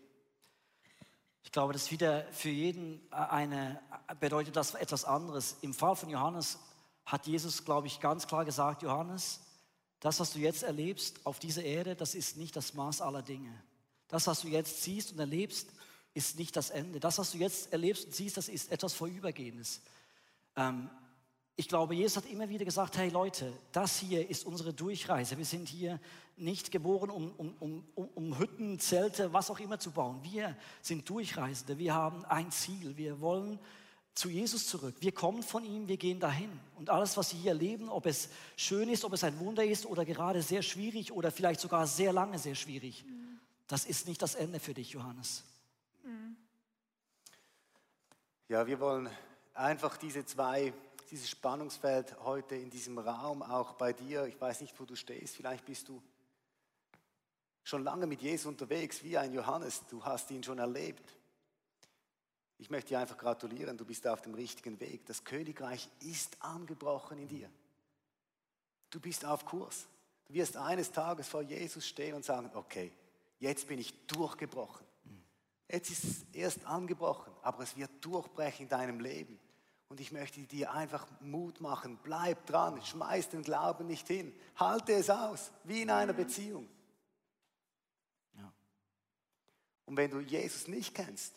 Ich 1.45 1.53
glaube, 1.53 1.73
das 1.73 1.93
wieder 1.93 2.25
für 2.33 2.49
jeden 2.49 3.01
eine, 3.13 3.81
bedeutet 4.19 4.57
das 4.57 4.75
etwas 4.75 5.05
anderes. 5.05 5.57
Im 5.61 5.73
Fall 5.73 5.95
von 5.95 6.11
Johannes 6.11 6.59
hat 7.07 7.27
Jesus, 7.27 7.65
glaube 7.65 7.87
ich, 7.87 8.01
ganz 8.01 8.27
klar 8.27 8.45
gesagt, 8.45 8.83
Johannes, 8.83 9.41
das, 10.01 10.21
was 10.21 10.33
du 10.33 10.41
jetzt 10.41 10.63
erlebst 10.63 11.25
auf 11.25 11.39
dieser 11.39 11.63
Erde, 11.63 11.97
das 11.97 12.15
ist 12.15 12.37
nicht 12.37 12.55
das 12.55 12.75
Maß 12.75 13.01
aller 13.01 13.23
Dinge. 13.23 13.53
Das, 14.09 14.27
was 14.27 14.43
du 14.43 14.49
jetzt 14.49 14.83
siehst 14.83 15.13
und 15.13 15.19
erlebst, 15.19 15.69
ist 16.15 16.39
nicht 16.39 16.57
das 16.57 16.71
Ende. 16.71 17.01
Das, 17.01 17.19
was 17.19 17.33
du 17.33 17.39
jetzt 17.39 17.73
erlebst 17.73 18.07
und 18.07 18.15
siehst, 18.15 18.37
das 18.37 18.49
ist 18.49 18.71
etwas 18.71 18.93
Vorübergehendes. 18.93 19.81
Ähm, 20.57 20.91
ich 21.59 21.69
glaube, 21.69 21.95
Jesus 21.95 22.19
hat 22.19 22.31
immer 22.31 22.49
wieder 22.49 22.65
gesagt, 22.65 22.99
hey 22.99 23.09
Leute, 23.09 23.51
das 23.73 23.99
hier 23.99 24.29
ist 24.29 24.45
unsere 24.45 24.75
Durchreise. 24.75 25.39
Wir 25.39 25.45
sind 25.45 25.69
hier 25.69 25.99
nicht 26.37 26.71
geboren, 26.71 27.09
um, 27.09 27.33
um, 27.37 27.55
um, 27.95 28.09
um 28.15 28.39
Hütten, 28.39 28.79
Zelte, 28.79 29.33
was 29.33 29.51
auch 29.51 29.59
immer 29.59 29.79
zu 29.79 29.91
bauen. 29.91 30.21
Wir 30.23 30.55
sind 30.83 31.09
Durchreisende. 31.09 31.79
Wir 31.79 31.95
haben 31.95 32.25
ein 32.27 32.51
Ziel. 32.51 32.97
Wir 32.99 33.21
wollen 33.21 33.59
zu 34.17 34.31
Jesus 34.31 34.67
zurück. 34.67 34.95
Wir 35.01 35.13
kommen 35.13 35.43
von 35.43 35.63
ihm, 35.63 35.89
wir 35.89 35.99
gehen 35.99 36.19
dahin. 36.19 36.51
Und 36.77 36.89
alles, 36.89 37.19
was 37.19 37.29
Sie 37.31 37.37
hier 37.37 37.51
erleben, 37.51 37.91
ob 37.91 38.07
es 38.07 38.31
schön 38.57 38.89
ist, 38.89 39.05
ob 39.05 39.13
es 39.13 39.23
ein 39.23 39.39
Wunder 39.39 39.63
ist 39.63 39.85
oder 39.85 40.07
gerade 40.07 40.41
sehr 40.41 40.63
schwierig 40.63 41.13
oder 41.13 41.31
vielleicht 41.31 41.61
sogar 41.61 41.87
sehr 41.87 42.15
lange 42.15 42.39
sehr 42.39 42.55
schwierig, 42.55 43.05
mhm. 43.05 43.39
das 43.69 43.85
ist 43.85 44.09
nicht 44.09 44.23
das 44.23 44.35
Ende 44.35 44.59
für 44.59 44.73
dich, 44.73 44.91
Johannes. 44.93 45.45
Mhm. 46.03 46.35
Ja, 48.49 48.67
wir 48.67 48.81
wollen 48.81 49.11
einfach 49.53 49.99
diese 49.99 50.25
zwei, 50.25 50.73
dieses 51.11 51.29
Spannungsfeld 51.29 52.19
heute 52.25 52.57
in 52.57 52.71
diesem 52.71 52.99
Raum 52.99 53.43
auch 53.43 53.75
bei 53.75 53.93
dir. 53.93 54.25
Ich 54.25 54.41
weiß 54.41 54.63
nicht, 54.63 54.81
wo 54.81 54.87
du 54.87 54.97
stehst. 54.97 55.37
Vielleicht 55.37 55.67
bist 55.67 55.89
du 55.89 56.03
schon 57.65 57.85
lange 57.85 58.07
mit 58.07 58.23
Jesus 58.23 58.47
unterwegs, 58.47 59.05
wie 59.05 59.19
ein 59.19 59.35
Johannes. 59.35 59.83
Du 59.91 60.03
hast 60.03 60.31
ihn 60.31 60.43
schon 60.43 60.59
erlebt. 60.59 61.17
Ich 62.59 62.71
möchte 62.71 62.91
dir 62.91 63.01
einfach 63.01 63.19
gratulieren. 63.19 63.77
Du 63.77 63.85
bist 63.85 64.07
auf 64.07 64.23
dem 64.23 64.35
richtigen 64.35 64.81
Weg. 64.81 65.05
Das 65.07 65.25
Königreich 65.25 65.89
ist 66.01 66.37
angebrochen 66.41 67.19
in 67.19 67.29
dir. 67.29 67.51
Du 68.91 69.01
bist 69.01 69.25
auf 69.25 69.45
Kurs. 69.45 69.87
Du 70.27 70.35
wirst 70.35 70.57
eines 70.57 70.91
Tages 70.91 71.29
vor 71.29 71.43
Jesus 71.43 71.87
stehen 71.87 72.15
und 72.15 72.25
sagen, 72.25 72.51
okay, 72.55 72.93
jetzt 73.39 73.69
bin 73.69 73.79
ich 73.79 74.07
durchgebrochen. 74.07 74.87
Jetzt 75.69 75.91
ist 75.91 76.05
es 76.05 76.27
erst 76.33 76.65
angebrochen, 76.65 77.33
aber 77.43 77.65
es 77.65 77.77
wird 77.77 77.91
durchbrechen 78.01 78.65
in 78.65 78.69
deinem 78.69 79.01
Leben. 79.01 79.39
Und 79.89 80.01
ich 80.01 80.11
möchte 80.11 80.41
dir 80.41 80.73
einfach 80.73 81.07
Mut 81.21 81.61
machen. 81.61 81.99
Bleib 82.03 82.47
dran, 82.47 82.83
schmeiß 82.83 83.29
den 83.31 83.43
Glauben 83.43 83.87
nicht 83.87 84.07
hin. 84.07 84.35
Halte 84.57 84.93
es 84.95 85.11
aus, 85.11 85.53
wie 85.65 85.83
in 85.83 85.91
einer 85.91 86.13
Beziehung. 86.13 86.69
Ja. 88.37 88.53
Und 89.85 89.97
wenn 89.97 90.11
du 90.11 90.21
Jesus 90.21 90.67
nicht 90.67 90.95
kennst, 90.95 91.35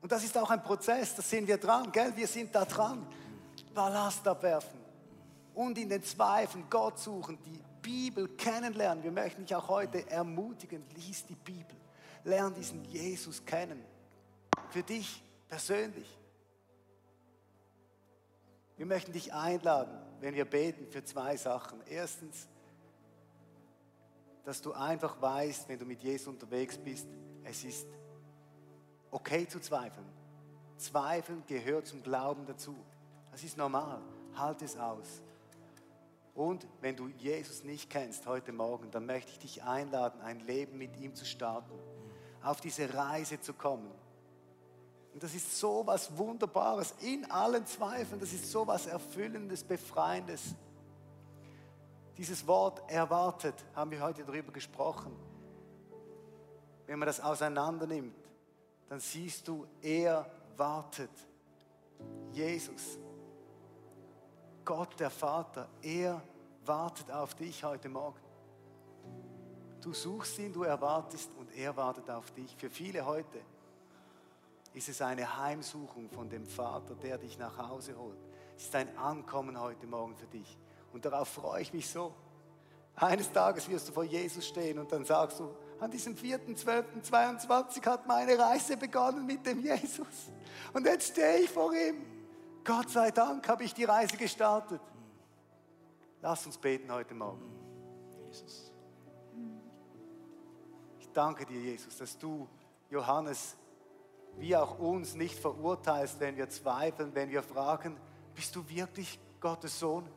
Und 0.00 0.10
das 0.10 0.24
ist 0.24 0.36
auch 0.38 0.50
ein 0.50 0.62
Prozess, 0.62 1.14
da 1.14 1.22
sind 1.22 1.46
wir 1.46 1.58
dran, 1.58 1.90
gell? 1.92 2.12
Wir 2.14 2.26
sind 2.26 2.54
da 2.54 2.64
dran. 2.64 3.06
Ballast 3.74 4.26
abwerfen 4.26 4.82
und 5.54 5.78
in 5.78 5.88
den 5.88 6.02
Zweifeln 6.02 6.64
Gott 6.68 6.98
suchen, 6.98 7.38
die 7.44 7.60
Bibel 7.80 8.28
kennenlernen. 8.28 9.02
Wir 9.02 9.10
möchten 9.10 9.44
dich 9.44 9.54
auch 9.54 9.68
heute 9.68 10.08
ermutigen, 10.10 10.84
lies 10.94 11.26
die 11.26 11.34
Bibel, 11.34 11.76
lern 12.24 12.54
diesen 12.54 12.84
Jesus 12.84 13.44
kennen. 13.44 13.82
Für 14.70 14.82
dich 14.82 15.22
persönlich. 15.48 16.06
Wir 18.82 18.88
möchten 18.88 19.12
dich 19.12 19.32
einladen, 19.32 19.96
wenn 20.18 20.34
wir 20.34 20.44
beten, 20.44 20.88
für 20.88 21.04
zwei 21.04 21.36
Sachen. 21.36 21.80
Erstens, 21.86 22.48
dass 24.44 24.60
du 24.60 24.72
einfach 24.72 25.22
weißt, 25.22 25.68
wenn 25.68 25.78
du 25.78 25.84
mit 25.84 26.02
Jesus 26.02 26.26
unterwegs 26.26 26.76
bist, 26.78 27.06
es 27.44 27.62
ist 27.62 27.86
okay 29.12 29.46
zu 29.46 29.60
zweifeln. 29.60 30.08
Zweifeln 30.78 31.44
gehört 31.46 31.86
zum 31.86 32.02
Glauben 32.02 32.44
dazu. 32.44 32.74
Das 33.30 33.44
ist 33.44 33.56
normal. 33.56 34.02
Halt 34.34 34.62
es 34.62 34.76
aus. 34.76 35.22
Und 36.34 36.66
wenn 36.80 36.96
du 36.96 37.06
Jesus 37.06 37.62
nicht 37.62 37.88
kennst 37.88 38.26
heute 38.26 38.50
Morgen, 38.50 38.90
dann 38.90 39.06
möchte 39.06 39.30
ich 39.30 39.38
dich 39.38 39.62
einladen, 39.62 40.20
ein 40.22 40.40
Leben 40.40 40.76
mit 40.76 40.96
ihm 40.96 41.14
zu 41.14 41.24
starten, 41.24 41.78
auf 42.42 42.60
diese 42.60 42.92
Reise 42.92 43.40
zu 43.40 43.54
kommen. 43.54 43.92
Und 45.12 45.22
das 45.22 45.34
ist 45.34 45.58
so 45.58 45.86
was 45.86 46.16
Wunderbares 46.16 46.94
in 47.00 47.30
allen 47.30 47.66
Zweifeln. 47.66 48.18
Das 48.18 48.32
ist 48.32 48.50
so 48.50 48.66
was 48.66 48.86
Erfüllendes, 48.86 49.62
Befreiendes. 49.62 50.54
Dieses 52.16 52.46
Wort 52.46 52.82
erwartet, 52.90 53.54
haben 53.74 53.90
wir 53.90 54.00
heute 54.00 54.24
darüber 54.24 54.52
gesprochen. 54.52 55.14
Wenn 56.86 56.98
man 56.98 57.06
das 57.06 57.20
auseinander 57.20 57.86
nimmt, 57.86 58.16
dann 58.88 59.00
siehst 59.00 59.48
du, 59.48 59.66
er 59.80 60.30
wartet. 60.56 61.10
Jesus, 62.32 62.98
Gott 64.64 64.98
der 64.98 65.10
Vater, 65.10 65.68
er 65.82 66.22
wartet 66.64 67.10
auf 67.10 67.34
dich 67.34 67.64
heute 67.64 67.88
Morgen. 67.88 68.20
Du 69.80 69.92
suchst 69.92 70.38
ihn, 70.38 70.52
du 70.52 70.62
erwartest 70.62 71.30
und 71.38 71.50
er 71.54 71.76
wartet 71.76 72.08
auf 72.08 72.30
dich. 72.30 72.54
Für 72.56 72.70
viele 72.70 73.04
heute 73.04 73.40
ist 74.74 74.88
es 74.88 75.02
eine 75.02 75.38
Heimsuchung 75.38 76.08
von 76.10 76.28
dem 76.28 76.46
Vater, 76.46 76.94
der 76.94 77.18
dich 77.18 77.38
nach 77.38 77.56
Hause 77.58 77.96
holt. 77.96 78.18
Es 78.56 78.64
ist 78.64 78.74
ein 78.74 78.96
Ankommen 78.96 79.60
heute 79.60 79.86
Morgen 79.86 80.16
für 80.16 80.26
dich. 80.26 80.58
Und 80.92 81.04
darauf 81.04 81.28
freue 81.28 81.62
ich 81.62 81.72
mich 81.72 81.88
so. 81.88 82.14
Eines 82.96 83.32
Tages 83.32 83.68
wirst 83.68 83.88
du 83.88 83.92
vor 83.92 84.04
Jesus 84.04 84.46
stehen 84.46 84.78
und 84.78 84.92
dann 84.92 85.04
sagst 85.04 85.40
du, 85.40 85.54
an 85.80 85.90
diesem 85.90 86.14
4.12.22 86.14 87.84
hat 87.86 88.06
meine 88.06 88.38
Reise 88.38 88.76
begonnen 88.76 89.26
mit 89.26 89.44
dem 89.46 89.60
Jesus. 89.60 90.30
Und 90.72 90.86
jetzt 90.86 91.12
stehe 91.12 91.38
ich 91.40 91.50
vor 91.50 91.72
ihm. 91.74 92.04
Gott 92.64 92.90
sei 92.90 93.10
Dank 93.10 93.48
habe 93.48 93.64
ich 93.64 93.74
die 93.74 93.84
Reise 93.84 94.16
gestartet. 94.16 94.80
Lass 96.20 96.46
uns 96.46 96.56
beten 96.56 96.92
heute 96.92 97.14
Morgen. 97.14 97.42
Jesus. 98.28 98.70
Ich 101.00 101.08
danke 101.10 101.44
dir, 101.44 101.60
Jesus, 101.60 101.96
dass 101.96 102.16
du 102.16 102.46
Johannes 102.88 103.56
wie 104.38 104.56
auch 104.56 104.78
uns 104.78 105.14
nicht 105.14 105.38
verurteilst, 105.38 106.20
wenn 106.20 106.36
wir 106.36 106.48
zweifeln, 106.48 107.14
wenn 107.14 107.30
wir 107.30 107.42
fragen, 107.42 107.96
bist 108.34 108.56
du 108.56 108.68
wirklich 108.68 109.18
Gottes 109.40 109.78
Sohn? 109.78 110.08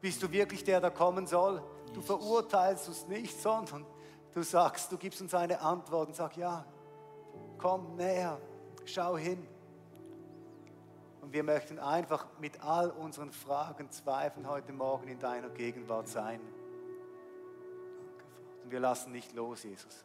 Bist 0.00 0.22
du 0.22 0.30
wirklich 0.32 0.64
der, 0.64 0.80
der 0.80 0.90
kommen 0.90 1.26
soll? 1.26 1.62
Du 1.94 2.00
verurteilst 2.00 2.88
uns 2.88 3.06
nicht, 3.06 3.40
sondern 3.40 3.86
du 4.32 4.42
sagst, 4.42 4.90
du 4.90 4.96
gibst 4.96 5.20
uns 5.20 5.34
eine 5.34 5.60
Antwort 5.60 6.08
und 6.08 6.14
sagst, 6.14 6.38
ja, 6.38 6.64
komm 7.58 7.96
näher, 7.96 8.40
schau 8.84 9.16
hin. 9.16 9.46
Und 11.20 11.32
wir 11.32 11.44
möchten 11.44 11.78
einfach 11.78 12.26
mit 12.40 12.60
all 12.64 12.90
unseren 12.90 13.30
Fragen, 13.30 13.90
Zweifeln 13.90 14.48
heute 14.48 14.72
Morgen 14.72 15.06
in 15.06 15.20
deiner 15.20 15.50
Gegenwart 15.50 16.08
sein. 16.08 16.40
Und 18.64 18.70
wir 18.72 18.80
lassen 18.80 19.12
nicht 19.12 19.32
los, 19.34 19.62
Jesus. 19.62 20.04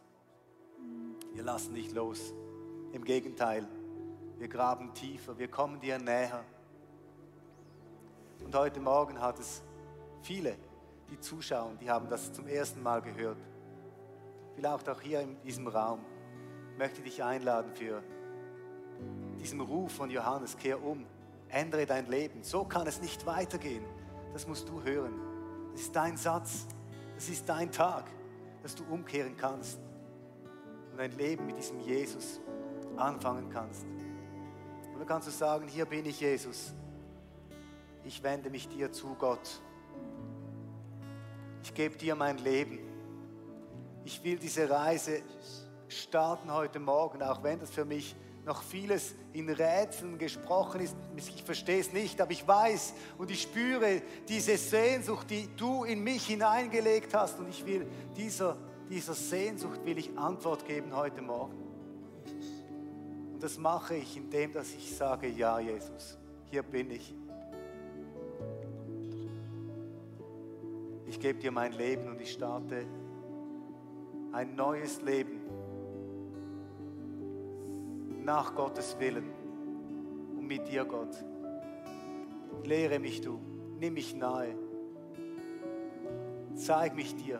Wir 1.34 1.44
lassen 1.44 1.74
nicht 1.74 1.92
los. 1.94 2.34
Im 2.94 3.04
Gegenteil, 3.04 3.68
wir 4.38 4.48
graben 4.48 4.94
tiefer, 4.94 5.38
wir 5.38 5.48
kommen 5.48 5.80
dir 5.80 6.00
näher. 6.00 6.44
Und 8.44 8.56
heute 8.56 8.80
Morgen 8.80 9.20
hat 9.20 9.40
es 9.40 9.64
viele, 10.22 10.56
die 11.10 11.20
zuschauen, 11.20 11.78
die 11.80 11.90
haben 11.90 12.10
das 12.10 12.32
zum 12.34 12.48
ersten 12.48 12.82
Mal 12.82 13.02
gehört 13.02 13.38
vielleicht 14.58 14.90
auch 14.90 15.02
hier 15.02 15.22
in 15.22 15.40
diesem 15.44 15.68
Raum, 15.68 16.00
möchte 16.80 17.02
dich 17.04 17.24
einladen 17.24 17.72
für 17.76 18.02
diesen 19.40 19.62
Ruf 19.62 19.92
von 19.92 20.10
Johannes, 20.10 20.58
kehr 20.58 20.84
um, 20.84 21.06
ändere 21.48 21.86
dein 21.86 22.08
Leben. 22.08 22.42
So 22.42 22.64
kann 22.64 22.88
es 22.88 23.00
nicht 23.00 23.28
weitergehen. 23.28 23.86
Das 24.34 24.48
musst 24.48 24.68
du 24.68 24.82
hören. 24.82 25.14
Das 25.74 25.82
ist 25.82 25.96
dein 25.96 26.18
Satz. 26.18 26.66
Das 27.14 27.30
ist 27.30 27.48
dein 27.48 27.72
Tag, 27.72 28.06
dass 28.64 28.74
du 28.74 28.84
umkehren 28.86 29.38
kannst 29.38 29.80
und 30.92 31.00
ein 31.00 31.12
Leben 31.12 31.46
mit 31.46 31.58
diesem 31.58 31.80
Jesus 31.80 32.42
anfangen 32.98 33.50
kannst. 33.50 33.86
Und 34.94 35.00
dann 35.00 35.08
kannst 35.08 35.28
du 35.28 35.32
sagen, 35.32 35.68
hier 35.68 35.86
bin 35.86 36.06
ich 36.06 36.20
Jesus. 36.20 36.74
Ich 38.04 38.22
wende 38.24 38.50
mich 38.50 38.68
dir 38.68 38.92
zu, 38.92 39.16
Gott. 39.20 39.62
Ich 41.64 41.74
gebe 41.74 41.98
dir 41.98 42.16
mein 42.16 42.38
Leben. 42.38 42.80
Ich 44.06 44.24
will 44.24 44.38
diese 44.38 44.70
Reise 44.70 45.22
starten 45.88 46.52
heute 46.52 46.80
Morgen, 46.80 47.22
auch 47.22 47.44
wenn 47.44 47.60
das 47.60 47.70
für 47.70 47.86
mich 47.86 48.16
noch 48.46 48.62
vieles 48.64 49.14
in 49.34 49.50
Rätseln 49.50 50.18
gesprochen 50.18 50.80
ist. 50.82 50.96
Ich 51.18 51.44
verstehe 51.44 51.82
es 51.82 51.92
nicht, 51.92 52.22
aber 52.22 52.32
ich 52.32 52.48
weiß 52.48 52.94
und 53.18 53.30
ich 53.30 53.42
spüre 53.42 54.02
diese 54.28 54.56
Sehnsucht, 54.58 55.30
die 55.30 55.50
du 55.58 55.84
in 55.84 56.02
mich 56.04 56.28
hineingelegt 56.28 57.14
hast. 57.14 57.40
Und 57.40 57.50
ich 57.50 57.66
will 57.66 57.86
dieser 58.16 58.58
Dieser 58.90 59.14
Sehnsucht 59.14 59.84
will 59.84 59.98
ich 59.98 60.18
Antwort 60.18 60.66
geben 60.66 60.96
heute 60.96 61.22
Morgen. 61.22 61.67
Und 63.38 63.44
das 63.44 63.60
mache 63.60 63.94
ich, 63.94 64.18
indem 64.18 64.52
dass 64.52 64.74
ich 64.74 64.98
sage, 64.98 65.28
ja 65.28 65.60
Jesus, 65.60 66.18
hier 66.50 66.64
bin 66.64 66.90
ich. 66.90 67.14
Ich 71.06 71.20
gebe 71.20 71.38
dir 71.38 71.52
mein 71.52 71.72
Leben 71.74 72.08
und 72.08 72.20
ich 72.20 72.32
starte 72.32 72.88
ein 74.32 74.56
neues 74.56 75.04
Leben 75.04 75.40
nach 78.24 78.56
Gottes 78.56 78.98
Willen 79.00 79.30
und 80.36 80.48
mit 80.48 80.68
dir, 80.68 80.84
Gott. 80.86 81.24
Lehre 82.64 82.98
mich 82.98 83.22
du, 83.22 83.40
nimm 83.80 83.94
mich 83.94 84.16
nahe, 84.16 84.56
zeig 86.56 86.96
mich 86.96 87.16
dir. 87.16 87.40